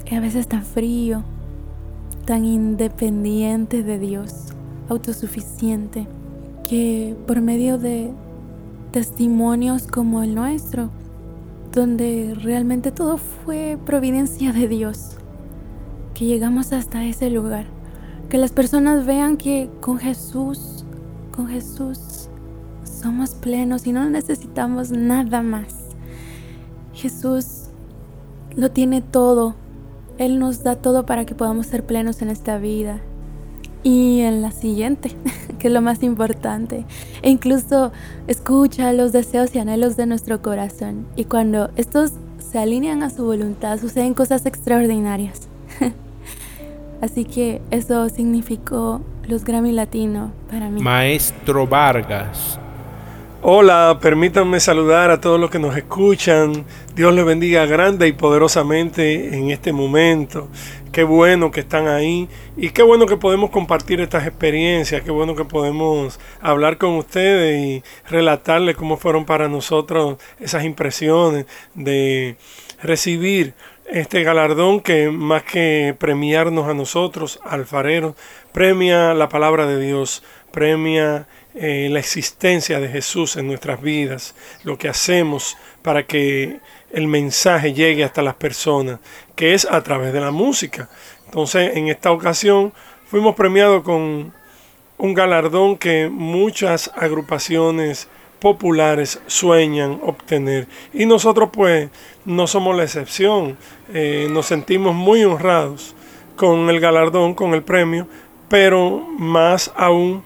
y 0.10 0.16
a 0.16 0.20
veces 0.20 0.48
tan 0.48 0.64
frío, 0.64 1.24
tan 2.26 2.46
independiente 2.46 3.84
de 3.84 4.00
Dios, 4.00 4.54
autosuficiente, 4.90 6.08
que 6.68 7.16
por 7.28 7.42
medio 7.42 7.78
de 7.78 8.12
testimonios 8.92 9.88
como 9.88 10.22
el 10.24 10.36
nuestro, 10.36 10.90
donde 11.72 12.36
realmente 12.42 12.92
todo 12.92 13.18
fue 13.18 13.78
providencia 13.86 14.52
de 14.52 14.68
Dios, 14.68 15.18
que 16.14 16.26
llegamos 16.26 16.74
hasta 16.74 17.06
ese 17.06 17.30
lugar, 17.30 17.66
que 18.30 18.38
las 18.38 18.52
personas 18.52 19.06
vean 19.06 19.38
que 19.38 19.70
con 19.80 19.98
Jesús, 19.98 20.86
con 21.32 21.48
Jesús 21.48 22.30
somos 22.84 23.32
plenos 23.32 23.88
y 23.88 23.94
no 23.94 24.10
necesitamos 24.10 24.92
nada 24.92 25.42
más. 25.42 25.74
Jesús 26.94 27.70
lo 28.56 28.70
tiene 28.72 29.02
todo, 29.02 29.56
Él 30.18 30.40
nos 30.40 30.64
da 30.64 30.76
todo 30.76 31.06
para 31.06 31.26
que 31.26 31.34
podamos 31.34 31.68
ser 31.68 31.86
plenos 31.86 32.22
en 32.22 32.30
esta 32.30 32.58
vida 32.58 33.02
y 33.84 34.20
en 34.22 34.42
la 34.42 34.52
siguiente. 34.52 35.16
que 35.62 35.68
es 35.68 35.74
lo 35.74 35.82
más 35.82 36.02
importante. 36.02 36.86
E 37.22 37.30
incluso 37.30 37.92
escucha 38.28 38.92
los 38.94 39.12
deseos 39.12 39.56
y 39.56 39.60
anhelos 39.60 39.96
de 39.96 40.08
nuestro 40.08 40.42
corazón. 40.42 41.06
Y 41.16 41.26
cuando 41.26 41.70
estos 41.76 42.14
se 42.40 42.58
alinean 42.58 43.04
a 43.04 43.12
su 43.12 43.24
voluntad, 43.26 43.80
suceden 43.80 44.16
cosas 44.16 44.46
extraordinarias. 44.46 45.48
Así 47.02 47.26
que 47.26 47.62
eso 47.70 48.10
significó 48.10 49.02
los 49.28 49.46
Grammy 49.46 49.72
Latino 49.72 50.32
para 50.50 50.70
mí. 50.70 50.82
Maestro 50.82 51.68
Vargas. 51.68 52.60
Hola, 53.44 53.98
permítanme 54.00 54.60
saludar 54.60 55.10
a 55.10 55.20
todos 55.20 55.40
los 55.40 55.50
que 55.50 55.58
nos 55.58 55.76
escuchan. 55.76 56.64
Dios 56.94 57.12
les 57.16 57.26
bendiga 57.26 57.66
grande 57.66 58.08
y 58.08 58.12
poderosamente 58.12 59.36
en 59.36 59.50
este 59.50 59.74
momento. 59.74 60.48
Qué 60.92 61.04
bueno 61.04 61.50
que 61.50 61.62
están 61.62 61.88
ahí 61.88 62.30
y 62.56 62.70
qué 62.70 62.84
bueno 62.84 63.08
que 63.08 63.18
podemos 63.18 63.50
compartir 63.50 64.00
estas 64.00 64.28
experiencias, 64.28 65.02
qué 65.02 65.10
bueno 65.10 65.34
que 65.34 65.44
podemos 65.44 66.20
hablar 66.40 66.78
con 66.78 66.92
ustedes 66.98 67.66
y 67.66 67.84
relatarles 68.12 68.76
cómo 68.76 68.96
fueron 68.96 69.26
para 69.26 69.48
nosotros 69.48 70.18
esas 70.40 70.64
impresiones 70.64 71.48
de 71.74 72.36
recibir 72.84 73.56
este 73.92 74.22
galardón 74.22 74.82
que 74.82 75.10
más 75.10 75.42
que 75.44 75.96
premiarnos 75.98 76.68
a 76.68 76.76
nosotros, 76.76 77.40
alfareros, 77.44 78.14
premia 78.52 79.16
la 79.16 79.30
palabra 79.30 79.66
de 79.66 79.80
Dios, 79.80 80.22
premia 80.52 81.28
eh, 81.54 81.90
la 81.92 82.00
existencia 82.00 82.80
de 82.80 82.88
Jesús 82.88 83.36
en 83.36 83.48
nuestras 83.48 83.82
vidas, 83.82 84.36
lo 84.64 84.78
que 84.78 84.88
hacemos 84.88 85.58
para 85.82 86.06
que 86.06 86.60
el 86.92 87.08
mensaje 87.08 87.74
llegue 87.74 88.04
hasta 88.04 88.22
las 88.22 88.36
personas, 88.36 89.00
que 89.36 89.54
es 89.54 89.66
a 89.66 89.82
través 89.84 90.14
de 90.14 90.22
la 90.22 90.32
música. 90.32 90.90
Entonces, 91.26 91.76
en 91.76 91.88
esta 91.88 92.12
ocasión 92.12 92.74
fuimos 93.06 93.36
premiados 93.36 93.84
con 93.84 94.34
un 94.98 95.14
galardón 95.14 95.78
que 95.78 96.10
muchas 96.10 96.92
agrupaciones 96.96 98.08
populares 98.40 99.22
sueñan 99.28 100.00
obtener. 100.04 100.68
Y 100.94 101.06
nosotros 101.06 101.50
pues 101.52 101.90
no 102.26 102.48
somos 102.48 102.76
la 102.76 102.84
excepción. 102.84 103.58
Eh, 103.94 104.28
nos 104.32 104.46
sentimos 104.46 104.96
muy 104.96 105.24
honrados 105.24 105.96
con 106.36 106.70
el 106.70 106.80
galardón, 106.80 107.34
con 107.34 107.54
el 107.54 107.62
premio, 107.62 108.08
pero 108.50 109.06
más 109.18 109.72
aún 109.76 110.24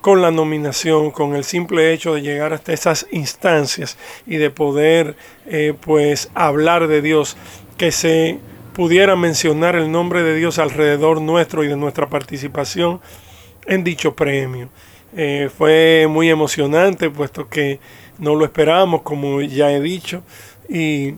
con 0.00 0.22
la 0.22 0.30
nominación, 0.30 1.10
con 1.10 1.34
el 1.34 1.44
simple 1.44 1.92
hecho 1.92 2.14
de 2.14 2.22
llegar 2.22 2.52
hasta 2.52 2.72
esas 2.72 3.06
instancias 3.10 3.98
y 4.26 4.36
de 4.36 4.50
poder 4.50 5.16
eh, 5.46 5.74
pues 5.80 6.30
hablar 6.34 6.86
de 6.86 7.02
Dios, 7.02 7.36
que 7.76 7.92
se 7.92 8.38
pudiera 8.74 9.16
mencionar 9.16 9.74
el 9.74 9.90
nombre 9.90 10.22
de 10.22 10.36
Dios 10.36 10.58
alrededor 10.58 11.20
nuestro 11.20 11.64
y 11.64 11.68
de 11.68 11.76
nuestra 11.76 12.08
participación 12.08 13.00
en 13.66 13.84
dicho 13.84 14.14
premio. 14.14 14.68
Eh, 15.16 15.50
fue 15.56 16.06
muy 16.08 16.28
emocionante 16.28 17.10
puesto 17.10 17.48
que 17.48 17.80
no 18.18 18.34
lo 18.34 18.44
esperábamos 18.44 19.02
como 19.02 19.40
ya 19.40 19.72
he 19.72 19.80
dicho 19.80 20.22
y 20.68 21.14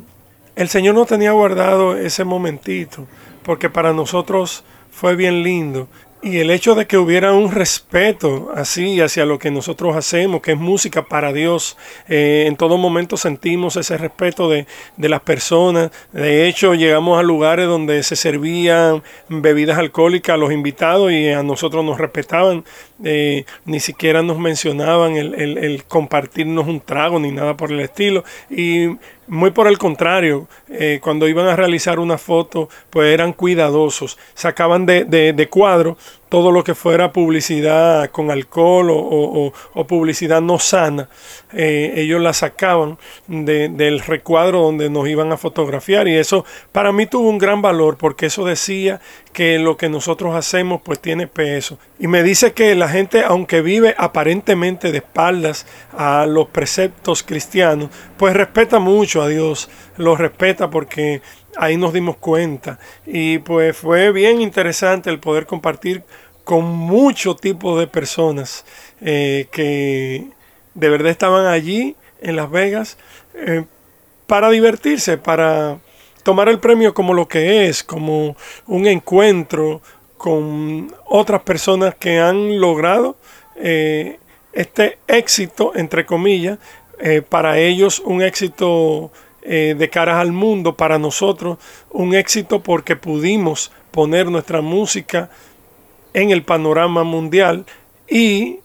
el 0.57 0.69
Señor 0.69 0.95
no 0.95 1.07
tenía 1.07 1.33
guardado 1.33 1.97
ese 1.97 2.25
momentito, 2.25 3.07
porque 3.43 3.71
para 3.71 3.93
nosotros 3.93 4.65
fue 4.91 5.17
bien 5.17 5.43
lindo. 5.43 5.89
Y 6.23 6.39
el 6.39 6.51
hecho 6.51 6.75
de 6.75 6.87
que 6.87 6.99
hubiera 6.99 7.33
un 7.33 7.51
respeto 7.51 8.53
así 8.55 9.01
hacia 9.01 9.25
lo 9.25 9.39
que 9.39 9.51
nosotros 9.51 9.97
hacemos, 9.97 10.43
que 10.43 10.53
es 10.53 10.59
música 10.59 11.07
para 11.07 11.33
Dios, 11.33 11.79
eh, 12.09 12.45
en 12.47 12.57
todo 12.57 12.77
momento 12.77 13.17
sentimos 13.17 13.79
ese 13.79 13.97
respeto 13.97 14.51
de, 14.51 14.67
de, 14.99 15.09
las 15.09 15.23
personas. 15.23 15.91
De 16.13 16.47
hecho, 16.47 16.75
llegamos 16.75 17.19
a 17.19 17.23
lugares 17.23 17.67
donde 17.67 18.03
se 18.03 18.17
servían 18.17 19.03
bebidas 19.31 19.79
alcohólicas 19.79 20.35
a 20.35 20.37
los 20.37 20.53
invitados 20.53 21.11
y 21.11 21.31
a 21.31 21.43
nosotros 21.43 21.83
nos 21.87 21.97
respetaban. 21.97 22.65
Eh, 23.03 23.45
ni 23.65 23.81
siquiera 23.81 24.23
nos 24.23 24.39
mencionaban 24.39 25.17
el, 25.17 25.35
el, 25.35 25.59
el 25.59 25.85
compartirnos 25.85 26.67
un 26.67 26.81
trago 26.81 27.19
ni 27.19 27.31
nada 27.31 27.57
por 27.57 27.73
el 27.73 27.81
estilo. 27.81 28.25
Y 28.51 28.97
muy 29.27 29.53
por 29.53 29.69
el 29.69 29.79
contrario, 29.79 30.49
eh, 30.69 30.99
cuando 31.03 31.29
iban 31.29 31.47
a 31.47 31.57
realizar 31.57 31.99
una 31.99 32.19
foto, 32.19 32.69
pues 32.91 33.13
eran 33.13 33.33
cuidadosos. 33.33 34.19
Sacaban 34.35 34.87
de, 34.87 35.05
de, 35.05 35.33
de 35.33 35.49
cuadro 35.49 35.97
todo 36.31 36.53
lo 36.53 36.65
que 36.65 36.75
fuera 36.75 37.13
publicidad 37.13 38.11
con 38.11 38.31
alcohol 38.31 38.89
o, 38.91 39.53
publicidad 39.87 40.41
no 40.41 40.59
sana, 40.59 41.09
eh, 41.53 41.95
ellos 41.97 42.23
la 42.23 42.33
sacaban 42.33 42.97
de, 43.27 43.69
del 43.69 43.99
recuadro 44.01 44.63
donde 44.63 44.89
nos 44.89 45.09
iban 45.09 45.33
a 45.33 45.37
fotografiar 45.37 46.07
y 46.07 46.17
eso 46.17 46.45
para 46.71 46.93
mí 46.93 47.07
tuvo 47.07 47.29
un 47.29 47.39
gran 47.39 47.61
valor 47.61 47.99
porque 47.99 48.27
eso 48.27 48.45
decía 48.45 49.01
que 49.33 49.59
lo 49.59 49.77
que 49.77 49.89
nosotros 49.89 50.35
hacemos 50.35 50.81
pues 50.83 51.01
tiene 51.01 51.27
peso. 51.27 51.79
Y 51.99 52.07
me 52.07 52.23
dice 52.23 52.53
que 52.53 52.75
la 52.75 52.89
gente, 52.89 53.25
aunque 53.25 53.61
vive 53.61 53.95
aparentemente 53.99 54.91
de 54.91 54.99
espaldas 54.99 55.67
a 55.97 56.27
los 56.27 56.49
preceptos 56.49 57.23
cristianos, 57.23 57.91
pues 58.17 58.35
respeta 58.35 58.79
mucho 58.79 59.23
a 59.23 59.29
Dios, 59.29 59.69
lo 60.01 60.17
respeta 60.17 60.71
porque 60.71 61.21
ahí 61.57 61.77
nos 61.77 61.93
dimos 61.93 62.17
cuenta. 62.17 62.79
Y 63.07 63.39
pues 63.39 63.77
fue 63.77 64.13
bien 64.13 64.41
interesante 64.41 65.11
el 65.11 65.21
poder 65.21 65.47
compartir 65.47 66.03
con 66.43 66.65
mucho 66.65 67.37
tipo 67.37 67.79
de 67.79 67.87
personas 67.87 68.65
eh, 69.03 69.47
que 69.53 70.27
de 70.75 70.89
verdad 70.89 71.11
estaban 71.11 71.47
allí 71.47 71.97
en 72.23 72.37
Las 72.37 72.51
Vegas 72.51 72.97
eh, 73.35 73.65
para 74.27 74.49
divertirse, 74.51 75.19
para 75.19 75.79
tomar 76.23 76.49
el 76.49 76.61
premio 76.61 76.95
como 76.95 77.13
lo 77.13 77.29
que 77.29 77.69
es, 77.69 77.85
como 77.85 78.37
un 78.67 78.87
encuentro 78.87 79.83
con 80.17 80.95
otras 81.07 81.43
personas 81.43 81.95
que 81.95 82.21
han 82.21 82.59
logrado 82.59 83.17
eh, 83.57 84.19
este 84.53 84.99
éxito, 85.07 85.73
entre 85.77 86.07
comillas, 86.07 86.59
para 87.31 87.59
ellos 87.59 87.99
un 88.01 88.21
éxito 88.21 89.11
eh, 89.43 89.75
de 89.77 89.91
cara 89.91 90.21
al 90.21 90.33
mundo, 90.33 90.77
para 90.77 90.99
nosotros 90.99 91.59
un 91.91 92.15
éxito 92.15 92.63
porque 92.63 92.97
pudimos 92.97 93.73
poner 93.91 94.31
nuestra 94.31 94.61
música 94.61 95.31
en 96.13 96.31
el 96.31 96.43
panorama 96.43 97.05
mundial 97.05 97.65
y 98.09 98.59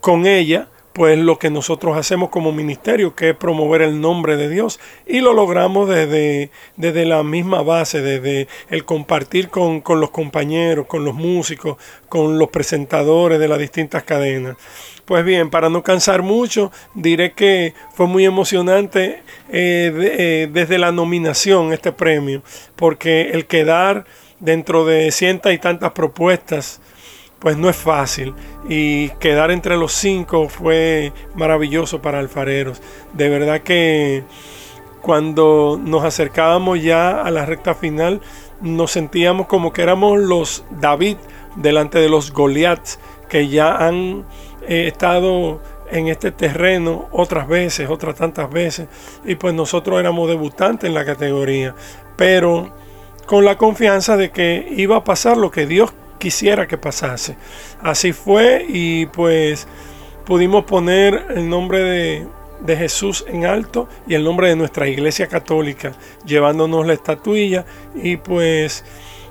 con 0.00 0.26
ella 0.26 0.68
pues 0.92 1.18
lo 1.18 1.38
que 1.38 1.50
nosotros 1.50 1.96
hacemos 1.96 2.30
como 2.30 2.52
ministerio, 2.52 3.14
que 3.14 3.30
es 3.30 3.36
promover 3.36 3.82
el 3.82 4.00
nombre 4.00 4.36
de 4.36 4.48
Dios. 4.48 4.80
Y 5.06 5.20
lo 5.20 5.32
logramos 5.32 5.88
desde, 5.88 6.50
desde 6.76 7.04
la 7.04 7.22
misma 7.22 7.62
base, 7.62 8.00
desde 8.00 8.48
el 8.68 8.84
compartir 8.84 9.48
con, 9.48 9.80
con, 9.80 10.00
los 10.00 10.10
compañeros, 10.10 10.86
con 10.86 11.04
los 11.04 11.14
músicos, 11.14 11.76
con 12.08 12.38
los 12.38 12.48
presentadores 12.48 13.38
de 13.38 13.48
las 13.48 13.58
distintas 13.58 14.02
cadenas. 14.02 14.56
Pues 15.04 15.24
bien, 15.24 15.50
para 15.50 15.68
no 15.70 15.82
cansar 15.82 16.22
mucho, 16.22 16.70
diré 16.94 17.32
que 17.32 17.74
fue 17.94 18.06
muy 18.06 18.24
emocionante 18.24 19.22
eh, 19.50 19.92
eh, 19.96 20.48
desde 20.52 20.78
la 20.78 20.92
nominación 20.92 21.72
este 21.72 21.92
premio, 21.92 22.42
porque 22.76 23.30
el 23.32 23.46
quedar 23.46 24.06
dentro 24.38 24.84
de 24.84 25.10
cientas 25.12 25.52
y 25.52 25.58
tantas 25.58 25.92
propuestas, 25.92 26.80
pues 27.40 27.56
no 27.56 27.68
es 27.68 27.76
fácil. 27.76 28.34
Y 28.68 29.08
quedar 29.18 29.50
entre 29.50 29.76
los 29.76 29.92
cinco 29.92 30.48
fue 30.48 31.12
maravilloso 31.34 32.00
para 32.00 32.20
Alfareros. 32.20 32.80
De 33.12 33.28
verdad 33.28 33.62
que 33.62 34.22
cuando 35.00 35.80
nos 35.82 36.04
acercábamos 36.04 36.82
ya 36.82 37.22
a 37.22 37.30
la 37.30 37.46
recta 37.46 37.74
final, 37.74 38.20
nos 38.60 38.92
sentíamos 38.92 39.46
como 39.46 39.72
que 39.72 39.82
éramos 39.82 40.20
los 40.20 40.64
David 40.70 41.16
delante 41.56 41.98
de 41.98 42.08
los 42.08 42.32
Goliaths 42.32 43.00
que 43.28 43.48
ya 43.48 43.74
han 43.76 44.24
eh, 44.68 44.86
estado 44.88 45.60
en 45.90 46.08
este 46.08 46.30
terreno 46.30 47.08
otras 47.10 47.48
veces, 47.48 47.88
otras 47.88 48.16
tantas 48.16 48.50
veces. 48.50 48.88
Y 49.24 49.34
pues 49.36 49.54
nosotros 49.54 49.98
éramos 49.98 50.28
debutantes 50.28 50.88
en 50.88 50.94
la 50.94 51.04
categoría. 51.04 51.74
Pero 52.16 52.74
con 53.26 53.44
la 53.44 53.56
confianza 53.56 54.16
de 54.16 54.30
que 54.30 54.66
iba 54.76 54.96
a 54.96 55.04
pasar 55.04 55.36
lo 55.36 55.50
que 55.50 55.66
Dios 55.66 55.92
quisiera 56.20 56.68
que 56.68 56.78
pasase. 56.78 57.36
Así 57.82 58.12
fue 58.12 58.64
y 58.68 59.06
pues 59.06 59.66
pudimos 60.24 60.64
poner 60.64 61.26
el 61.30 61.48
nombre 61.48 61.82
de, 61.82 62.26
de 62.60 62.76
Jesús 62.76 63.24
en 63.26 63.46
alto 63.46 63.88
y 64.06 64.14
el 64.14 64.22
nombre 64.22 64.48
de 64.48 64.54
nuestra 64.54 64.86
iglesia 64.86 65.26
católica, 65.26 65.92
llevándonos 66.24 66.86
la 66.86 66.92
estatuilla 66.92 67.64
y 67.96 68.16
pues 68.18 68.84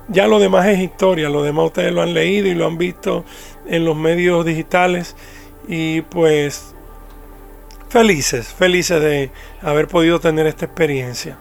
ya 0.10 0.28
lo 0.28 0.39
demás 0.39 0.67
es 0.67 0.80
historia, 0.80 1.30
lo 1.30 1.43
demás 1.43 1.67
ustedes 1.67 1.93
lo 1.93 2.02
han 2.02 2.13
leído 2.13 2.47
y 2.47 2.56
lo 2.56 2.65
han 2.65 2.78
visto 2.78 3.23
en 3.67 3.86
los 3.86 3.95
medios 3.95 4.43
digitales 4.45 5.15
y 5.67 6.02
pues 6.02 6.73
felices, 7.89 8.47
felices 8.47 9.02
de 9.02 9.32
haber 9.62 9.88
podido 9.88 10.19
tener 10.19 10.47
esta 10.47 10.65
experiencia. 10.65 11.38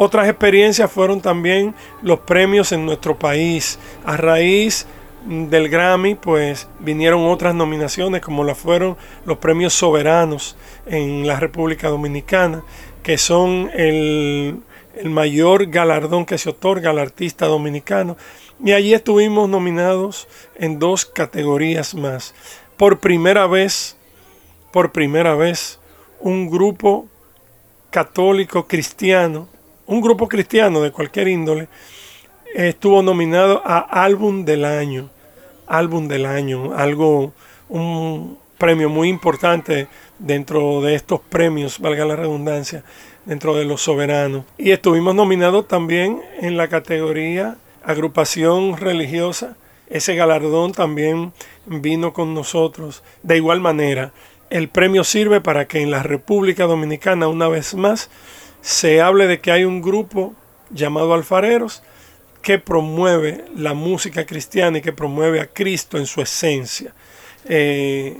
Otras 0.00 0.28
experiencias 0.28 0.92
fueron 0.92 1.20
también 1.20 1.74
los 2.02 2.20
premios 2.20 2.70
en 2.70 2.86
nuestro 2.86 3.18
país. 3.18 3.80
A 4.04 4.16
raíz 4.16 4.86
del 5.26 5.68
Grammy, 5.68 6.14
pues 6.14 6.68
vinieron 6.78 7.26
otras 7.26 7.52
nominaciones, 7.52 8.22
como 8.22 8.44
la 8.44 8.54
fueron 8.54 8.96
los 9.24 9.38
premios 9.38 9.74
soberanos 9.74 10.56
en 10.86 11.26
la 11.26 11.40
República 11.40 11.88
Dominicana, 11.88 12.62
que 13.02 13.18
son 13.18 13.72
el, 13.74 14.60
el 14.94 15.10
mayor 15.10 15.66
galardón 15.66 16.24
que 16.24 16.38
se 16.38 16.50
otorga 16.50 16.90
al 16.90 17.00
artista 17.00 17.46
dominicano. 17.46 18.16
Y 18.64 18.74
allí 18.74 18.94
estuvimos 18.94 19.48
nominados 19.48 20.28
en 20.54 20.78
dos 20.78 21.06
categorías 21.06 21.96
más. 21.96 22.36
Por 22.76 23.00
primera 23.00 23.48
vez, 23.48 23.96
por 24.70 24.92
primera 24.92 25.34
vez, 25.34 25.80
un 26.20 26.48
grupo 26.48 27.08
católico 27.90 28.68
cristiano 28.68 29.48
un 29.88 30.02
grupo 30.02 30.28
cristiano 30.28 30.82
de 30.82 30.92
cualquier 30.92 31.28
índole 31.28 31.68
estuvo 32.54 33.02
nominado 33.02 33.62
a 33.64 33.78
álbum 33.78 34.44
del 34.44 34.64
año, 34.64 35.08
álbum 35.66 36.08
del 36.08 36.26
año, 36.26 36.74
algo, 36.74 37.32
un 37.68 38.38
premio 38.58 38.90
muy 38.90 39.08
importante 39.08 39.88
dentro 40.18 40.82
de 40.82 40.94
estos 40.94 41.20
premios, 41.20 41.78
valga 41.78 42.04
la 42.04 42.16
redundancia, 42.16 42.84
dentro 43.24 43.54
de 43.54 43.64
los 43.64 43.82
soberanos. 43.82 44.44
Y 44.58 44.72
estuvimos 44.72 45.14
nominados 45.14 45.66
también 45.68 46.20
en 46.40 46.56
la 46.56 46.68
categoría 46.68 47.56
agrupación 47.82 48.76
religiosa. 48.76 49.56
Ese 49.88 50.14
galardón 50.14 50.72
también 50.72 51.32
vino 51.64 52.12
con 52.12 52.34
nosotros. 52.34 53.02
De 53.22 53.38
igual 53.38 53.60
manera, 53.60 54.12
el 54.50 54.68
premio 54.68 55.02
sirve 55.02 55.40
para 55.40 55.66
que 55.66 55.80
en 55.80 55.90
la 55.90 56.02
República 56.02 56.64
Dominicana, 56.64 57.28
una 57.28 57.48
vez 57.48 57.74
más, 57.74 58.10
se 58.68 59.00
hable 59.00 59.26
de 59.26 59.40
que 59.40 59.50
hay 59.50 59.64
un 59.64 59.80
grupo 59.80 60.34
llamado 60.68 61.14
alfareros 61.14 61.82
que 62.42 62.58
promueve 62.58 63.46
la 63.56 63.72
música 63.72 64.26
cristiana 64.26 64.76
y 64.76 64.82
que 64.82 64.92
promueve 64.92 65.40
a 65.40 65.46
Cristo 65.46 65.96
en 65.96 66.04
su 66.04 66.20
esencia. 66.20 66.92
Eh, 67.46 68.18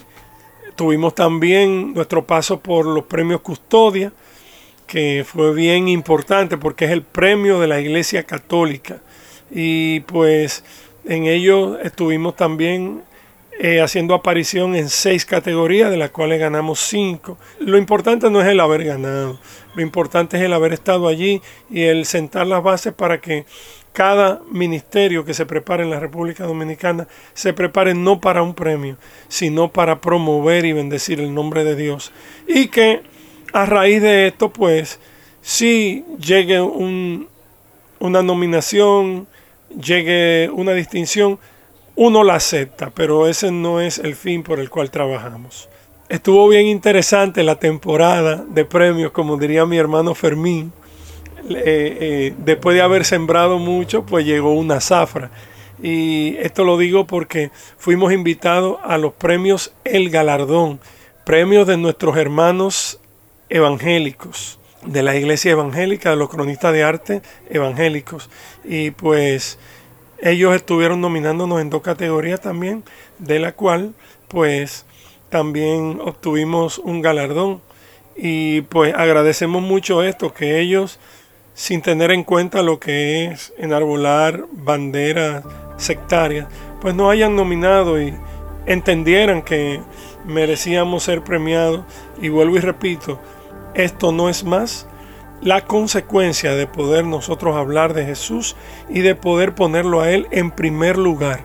tuvimos 0.75 1.15
también 1.15 1.93
nuestro 1.93 2.25
paso 2.25 2.61
por 2.61 2.87
los 2.87 3.05
premios 3.05 3.43
Custodia, 3.43 4.11
que 4.87 5.23
fue 5.29 5.53
bien 5.53 5.87
importante 5.87 6.57
porque 6.57 6.87
es 6.87 6.93
el 6.93 7.03
premio 7.03 7.61
de 7.61 7.67
la 7.67 7.79
Iglesia 7.79 8.23
Católica. 8.23 9.03
Y 9.51 10.01
pues 10.01 10.65
en 11.05 11.27
ello 11.27 11.79
estuvimos 11.79 12.37
también 12.37 13.03
eh, 13.59 13.81
haciendo 13.81 14.15
aparición 14.15 14.77
en 14.77 14.89
seis 14.89 15.25
categorías, 15.25 15.91
de 15.91 15.97
las 15.97 16.11
cuales 16.11 16.39
ganamos 16.39 16.79
cinco. 16.79 17.39
Lo 17.59 17.77
importante 17.77 18.31
no 18.31 18.41
es 18.41 18.47
el 18.47 18.61
haber 18.61 18.85
ganado, 18.85 19.39
lo 19.75 19.83
importante 19.83 20.37
es 20.37 20.45
el 20.45 20.53
haber 20.53 20.73
estado 20.73 21.09
allí 21.09 21.43
y 21.69 21.83
el 21.83 22.07
sentar 22.07 22.47
las 22.47 22.63
bases 22.63 22.93
para 22.93 23.21
que 23.21 23.47
cada 23.93 24.41
ministerio 24.53 25.25
que 25.25 25.35
se 25.35 25.45
prepare 25.45 25.83
en 25.83 25.91
la 25.91 25.99
República 25.99 26.45
Dominicana 26.45 27.09
se 27.35 27.53
prepare 27.53 27.95
no 27.95 28.21
para 28.21 28.43
un 28.43 28.55
premio, 28.55 28.97
sino 29.27 29.73
para 29.73 30.01
promover 30.01 30.65
y 30.65 30.73
bendecir 30.73 31.19
el 31.19 31.35
nombre 31.35 31.65
de 31.65 31.75
Dios. 31.75 32.13
Y 32.47 32.69
que 32.69 33.03
a 33.53 33.67
raíz 33.67 34.01
de 34.01 34.29
esto, 34.29 34.53
pues, 34.53 35.01
si 35.43 36.05
llegue 36.21 36.61
un, 36.61 37.27
una 37.99 38.23
nominación, 38.23 39.27
llegue 39.71 40.49
una 40.53 40.75
distinción, 40.75 41.41
uno 42.01 42.23
la 42.23 42.37
acepta, 42.37 42.91
pero 42.95 43.27
ese 43.27 43.51
no 43.51 43.81
es 43.81 43.99
el 43.99 44.15
fin 44.15 44.45
por 44.45 44.61
el 44.61 44.71
cual 44.71 44.89
trabajamos. 44.89 45.69
Estuvo 46.09 46.47
bien 46.47 46.67
interesante 46.67 47.43
la 47.43 47.57
temporada 47.57 48.45
de 48.49 48.65
premios, 48.65 49.11
como 49.11 49.37
diría 49.37 49.67
mi 49.67 49.79
hermano 49.79 50.15
Fermín. 50.15 50.73
eh, 51.51 52.35
después 52.39 52.77
de 52.77 52.83
haber 52.83 53.05
sembrado 53.05 53.59
mucho, 53.59 54.07
pues 54.07 54.25
llegó 54.25 54.53
una 54.53 54.81
zafra. 54.81 55.33
Y 55.83 56.37
esto 56.39 56.65
lo 56.65 56.79
digo 56.79 57.05
porque 57.05 57.51
fuimos 57.79 58.13
invitados 58.13 58.79
a 58.85 58.97
los 58.97 59.13
premios 59.15 59.73
El 59.85 60.11
Galardón, 60.11 60.79
premios 61.25 61.67
de 61.67 61.79
nuestros 61.79 62.17
hermanos 62.17 63.01
evangélicos, 63.49 64.61
de 64.85 65.03
la 65.03 65.17
iglesia 65.17 65.51
evangélica, 65.51 66.11
de 66.11 66.17
los 66.17 66.29
cronistas 66.29 66.73
de 66.73 66.85
arte 66.85 67.23
evangélicos. 67.51 68.31
Y 68.65 68.93
pues 68.93 69.59
ellos 70.21 70.55
estuvieron 70.55 71.01
nominándonos 71.01 71.61
en 71.61 71.71
dos 71.71 71.83
categorías 71.83 72.41
también, 72.41 72.83
de 73.19 73.39
la 73.39 73.53
cual 73.53 73.95
pues 74.29 74.85
también 75.31 76.01
obtuvimos 76.03 76.79
un 76.79 77.03
galardón. 77.03 77.61
Y 78.17 78.63
pues 78.63 78.95
agradecemos 78.95 79.63
mucho 79.63 80.03
esto, 80.03 80.35
que 80.35 80.61
ellos, 80.61 80.99
sin 81.55 81.83
tener 81.83 82.11
en 82.11 82.25
cuenta 82.25 82.63
lo 82.63 82.81
que 82.81 83.27
es 83.27 83.53
enarbolar 83.59 84.45
banderas 84.51 85.45
sectarias, 85.77 86.49
pues 86.81 86.95
nos 86.95 87.13
hayan 87.13 87.37
nominado 87.37 88.01
y 88.01 88.13
entendieran 88.67 89.43
que 89.43 89.81
merecíamos 90.27 91.05
ser 91.05 91.23
premiados. 91.23 91.83
Y 92.21 92.29
vuelvo 92.29 92.57
y 92.57 92.61
repito, 92.61 93.21
esto 93.75 94.11
no 94.11 94.29
es 94.29 94.43
más 94.43 94.89
la 95.43 95.63
consecuencia 95.63 96.55
de 96.55 96.67
poder 96.67 97.05
nosotros 97.05 97.57
hablar 97.57 97.95
de 97.95 98.05
Jesús 98.05 98.57
y 98.89 99.01
de 99.01 99.15
poder 99.15 99.55
ponerlo 99.55 100.01
a 100.01 100.11
Él 100.11 100.27
en 100.31 100.51
primer 100.51 100.99
lugar. 100.99 101.45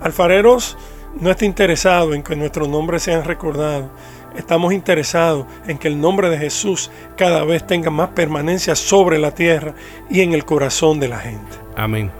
Alfareros 0.00 0.76
no 1.20 1.30
está 1.30 1.44
interesado 1.44 2.14
en 2.14 2.22
que 2.22 2.36
nuestros 2.36 2.68
nombres 2.68 3.02
sean 3.02 3.24
recordados. 3.24 3.90
Estamos 4.36 4.72
interesados 4.72 5.46
en 5.66 5.76
que 5.76 5.88
el 5.88 6.00
nombre 6.00 6.30
de 6.30 6.38
Jesús 6.38 6.90
cada 7.16 7.44
vez 7.44 7.66
tenga 7.66 7.90
más 7.90 8.10
permanencia 8.10 8.74
sobre 8.74 9.18
la 9.18 9.34
tierra 9.34 9.74
y 10.08 10.22
en 10.22 10.32
el 10.32 10.44
corazón 10.44 11.00
de 11.00 11.08
la 11.08 11.18
gente. 11.18 11.56
Amén. 11.76 12.10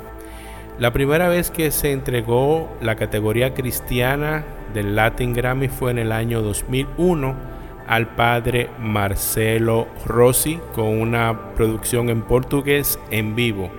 La 0.79 0.93
primera 0.93 1.29
vez 1.29 1.51
que 1.51 1.71
se 1.71 1.93
entregó 1.93 2.69
la 2.81 2.97
categoría 2.97 3.55
cristiana 3.55 4.45
del 4.75 4.97
Latin 4.97 5.33
Grammy 5.33 5.69
fue 5.69 5.91
en 5.91 5.99
el 5.99 6.13
año 6.13 6.43
2001 6.43 7.52
al 7.87 8.09
padre 8.09 8.71
Marcelo 8.79 9.89
Rossi 10.07 10.59
con 10.75 11.01
una 11.01 11.55
producción 11.55 12.09
en 12.09 12.23
portugués 12.23 12.99
en 13.11 13.35
vivo. 13.35 13.71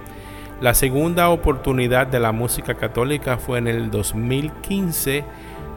La 0.62 0.74
segunda 0.74 1.30
oportunidad 1.30 2.08
de 2.08 2.20
la 2.20 2.32
música 2.32 2.76
católica 2.76 3.38
fue 3.38 3.58
en 3.58 3.68
el 3.68 3.92
2015 3.92 5.24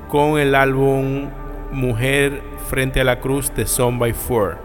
con 0.08 0.38
el 0.38 0.54
álbum 0.54 1.30
Mujer 1.72 2.42
frente 2.68 3.00
a 3.00 3.04
la 3.04 3.18
cruz 3.18 3.52
de 3.54 3.66
Son 3.66 3.98
by 3.98 4.12
Four. 4.12 4.58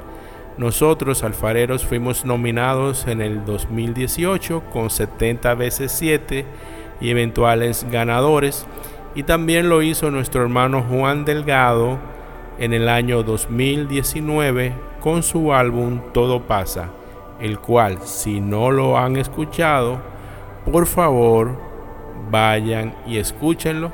Nosotros, 0.58 1.24
alfareros, 1.24 1.84
fuimos 1.84 2.26
nominados 2.26 3.08
en 3.08 3.22
el 3.22 3.44
2018 3.46 4.66
con 4.72 4.90
70 4.90 5.56
veces 5.56 5.92
7 5.94 6.46
y 7.00 7.10
eventuales 7.10 7.88
ganadores. 7.90 8.68
Y 9.16 9.24
también 9.24 9.70
lo 9.70 9.82
hizo 9.82 10.12
nuestro 10.12 10.44
hermano 10.44 10.84
Juan 10.84 11.26
Delgado 11.26 12.00
en 12.62 12.74
el 12.74 12.88
año 12.90 13.24
2019 13.24 14.74
con 15.00 15.24
su 15.24 15.52
álbum 15.52 16.00
Todo 16.14 16.44
pasa, 16.44 16.92
el 17.40 17.58
cual 17.58 17.98
si 18.04 18.40
no 18.40 18.70
lo 18.70 19.00
han 19.00 19.18
escuchado, 19.18 20.00
por 20.72 20.86
favor 20.86 21.58
vayan 22.30 22.94
y 23.08 23.18
escúchenlo 23.18 23.92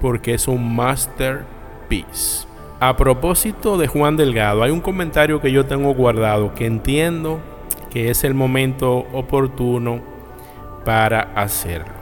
porque 0.00 0.32
es 0.32 0.48
un 0.48 0.74
masterpiece. 0.74 2.48
A 2.80 2.96
propósito 2.96 3.76
de 3.76 3.88
Juan 3.88 4.16
Delgado, 4.16 4.62
hay 4.62 4.70
un 4.70 4.80
comentario 4.80 5.42
que 5.42 5.52
yo 5.52 5.66
tengo 5.66 5.92
guardado 5.92 6.54
que 6.54 6.64
entiendo 6.64 7.40
que 7.90 8.08
es 8.08 8.24
el 8.24 8.32
momento 8.32 9.06
oportuno 9.12 10.00
para 10.82 11.32
hacerlo. 11.34 11.92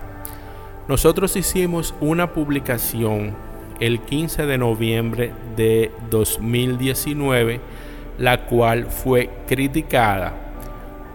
Nosotros 0.86 1.34
hicimos 1.34 1.96
una 2.00 2.32
publicación 2.32 3.34
el 3.80 4.00
15 4.00 4.46
de 4.46 4.58
noviembre 4.58 5.32
de 5.56 5.90
2019, 6.10 7.60
la 8.18 8.46
cual 8.46 8.86
fue 8.86 9.30
criticada 9.46 10.46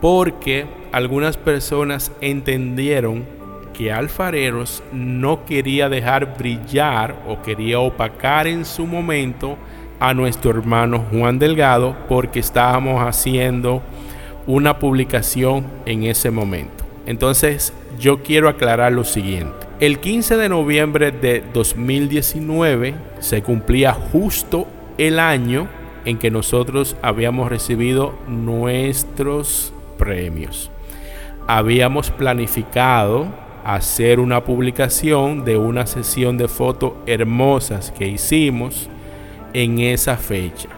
porque 0.01 0.65
algunas 0.91 1.37
personas 1.37 2.11
entendieron 2.19 3.23
que 3.73 3.93
Alfareros 3.93 4.83
no 4.91 5.45
quería 5.45 5.87
dejar 5.87 6.37
brillar 6.37 7.15
o 7.27 7.41
quería 7.41 7.79
opacar 7.79 8.47
en 8.47 8.65
su 8.65 8.85
momento 8.85 9.57
a 9.99 10.13
nuestro 10.13 10.49
hermano 10.49 11.05
Juan 11.11 11.39
Delgado 11.39 11.95
porque 12.09 12.39
estábamos 12.39 13.01
haciendo 13.01 13.81
una 14.47 14.79
publicación 14.79 15.67
en 15.85 16.03
ese 16.03 16.31
momento. 16.31 16.83
Entonces 17.05 17.71
yo 17.99 18.23
quiero 18.23 18.49
aclarar 18.49 18.91
lo 18.91 19.03
siguiente. 19.03 19.60
El 19.81 19.99
15 19.99 20.37
de 20.37 20.47
noviembre 20.47 21.11
de 21.11 21.43
2019 21.53 22.95
se 23.19 23.43
cumplía 23.43 23.91
justo 23.91 24.67
el 24.97 25.19
año 25.19 25.67
en 26.05 26.17
que 26.17 26.31
nosotros 26.31 26.95
habíamos 27.01 27.49
recibido 27.49 28.13
nuestros 28.27 29.73
premios 29.97 30.71
habíamos 31.47 32.11
planificado 32.11 33.27
hacer 33.65 34.19
una 34.19 34.43
publicación 34.43 35.43
de 35.43 35.57
una 35.57 35.85
sesión 35.85 36.37
de 36.37 36.47
fotos 36.47 36.93
hermosas 37.05 37.91
que 37.91 38.07
hicimos 38.07 38.89
en 39.53 39.79
esa 39.79 40.15
fecha. 40.17 40.69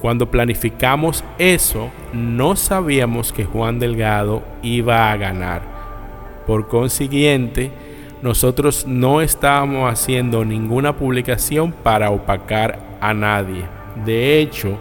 Cuando 0.00 0.30
planificamos 0.30 1.24
eso, 1.38 1.90
no 2.12 2.56
sabíamos 2.56 3.32
que 3.32 3.44
Juan 3.44 3.78
Delgado 3.78 4.42
iba 4.62 5.10
a 5.10 5.16
ganar. 5.16 5.62
Por 6.46 6.68
consiguiente, 6.68 7.70
nosotros 8.22 8.86
no 8.86 9.20
estábamos 9.20 9.92
haciendo 9.92 10.44
ninguna 10.44 10.96
publicación 10.96 11.72
para 11.72 12.10
opacar 12.10 12.78
a 13.00 13.12
nadie. 13.12 13.64
De 14.04 14.38
hecho, 14.38 14.78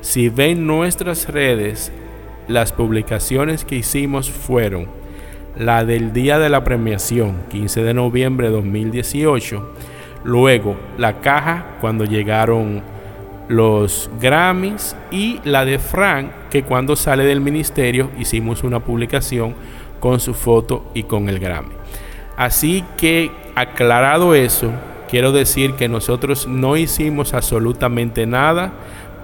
si 0.00 0.30
ven 0.30 0.66
nuestras 0.66 1.28
redes, 1.28 1.92
las 2.48 2.72
publicaciones 2.72 3.64
que 3.64 3.76
hicimos 3.76 4.30
fueron 4.30 4.88
la 5.56 5.84
del 5.84 6.14
día 6.14 6.38
de 6.38 6.48
la 6.48 6.64
premiación, 6.64 7.36
15 7.50 7.82
de 7.82 7.94
noviembre 7.94 8.48
de 8.48 8.54
2018, 8.54 9.74
luego 10.24 10.76
la 10.96 11.20
caja 11.20 11.76
cuando 11.80 12.06
llegaron 12.06 12.82
los 13.48 14.10
Grammys 14.18 14.96
y 15.10 15.40
la 15.44 15.66
de 15.66 15.78
Frank, 15.78 16.30
que 16.50 16.62
cuando 16.62 16.96
sale 16.96 17.24
del 17.24 17.42
ministerio 17.42 18.10
hicimos 18.18 18.64
una 18.64 18.80
publicación 18.80 19.54
con 20.00 20.20
su 20.20 20.32
foto 20.32 20.90
y 20.94 21.02
con 21.02 21.28
el 21.28 21.38
Grammy. 21.38 21.81
Así 22.36 22.84
que 22.96 23.30
aclarado 23.54 24.34
eso, 24.34 24.70
quiero 25.08 25.32
decir 25.32 25.74
que 25.74 25.88
nosotros 25.88 26.46
no 26.46 26.76
hicimos 26.76 27.34
absolutamente 27.34 28.26
nada 28.26 28.72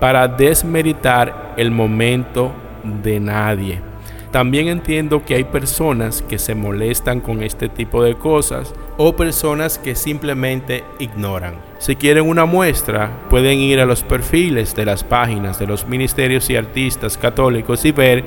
para 0.01 0.29
desmeritar 0.29 1.55
el 1.57 1.71
momento 1.71 2.53
de 3.03 3.21
nadie. 3.21 3.81
También 4.31 4.69
entiendo 4.69 5.25
que 5.25 5.35
hay 5.35 5.45
personas 5.45 6.23
que 6.23 6.39
se 6.39 6.55
molestan 6.55 7.21
con 7.21 7.43
este 7.43 7.69
tipo 7.69 8.03
de 8.03 8.15
cosas 8.15 8.75
o 8.99 9.15
personas 9.15 9.79
que 9.79 9.95
simplemente 9.95 10.85
ignoran. 10.99 11.55
Si 11.79 11.95
quieren 11.95 12.29
una 12.29 12.45
muestra, 12.45 13.11
pueden 13.31 13.61
ir 13.61 13.81
a 13.81 13.87
los 13.87 14.03
perfiles 14.03 14.75
de 14.75 14.85
las 14.85 15.05
páginas 15.05 15.59
de 15.59 15.69
los 15.69 15.87
ministerios 15.87 16.51
y 16.51 16.57
artistas 16.57 17.17
católicos 17.17 17.85
y 17.85 17.93
ver 17.93 18.25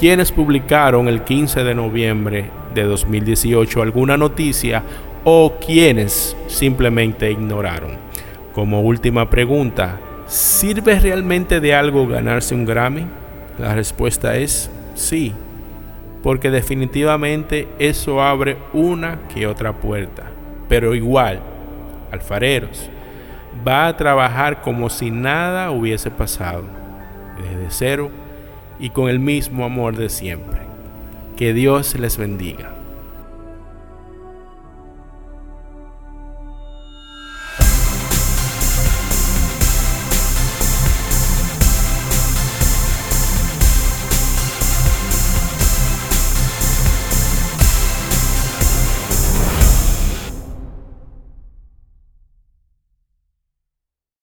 quienes 0.00 0.32
publicaron 0.32 1.08
el 1.08 1.22
15 1.22 1.62
de 1.62 1.74
noviembre 1.74 2.50
de 2.74 2.84
2018 2.84 3.82
alguna 3.82 4.16
noticia 4.16 4.82
o 5.24 5.58
quienes 5.64 6.34
simplemente 6.46 7.30
ignoraron. 7.30 7.98
Como 8.54 8.80
última 8.80 9.28
pregunta, 9.28 10.00
¿sirve 10.26 10.98
realmente 11.00 11.60
de 11.60 11.74
algo 11.74 12.06
ganarse 12.06 12.54
un 12.54 12.64
Grammy? 12.64 13.06
La 13.58 13.74
respuesta 13.74 14.36
es 14.36 14.70
sí, 14.94 15.34
porque 16.24 16.50
definitivamente 16.50 17.68
eso 17.78 18.22
abre 18.22 18.56
una 18.72 19.28
que 19.28 19.46
otra 19.46 19.74
puerta. 19.74 20.22
Pero 20.70 20.94
igual, 20.94 21.40
alfareros, 22.10 22.88
va 23.68 23.86
a 23.86 23.96
trabajar 23.98 24.62
como 24.62 24.88
si 24.88 25.10
nada 25.10 25.70
hubiese 25.70 26.10
pasado, 26.10 26.64
desde 27.36 27.66
cero 27.68 28.10
y 28.78 28.88
con 28.88 29.10
el 29.10 29.20
mismo 29.20 29.66
amor 29.66 29.96
de 29.96 30.08
siempre. 30.08 30.60
Que 31.36 31.52
Dios 31.52 31.94
les 31.98 32.16
bendiga. 32.16 32.72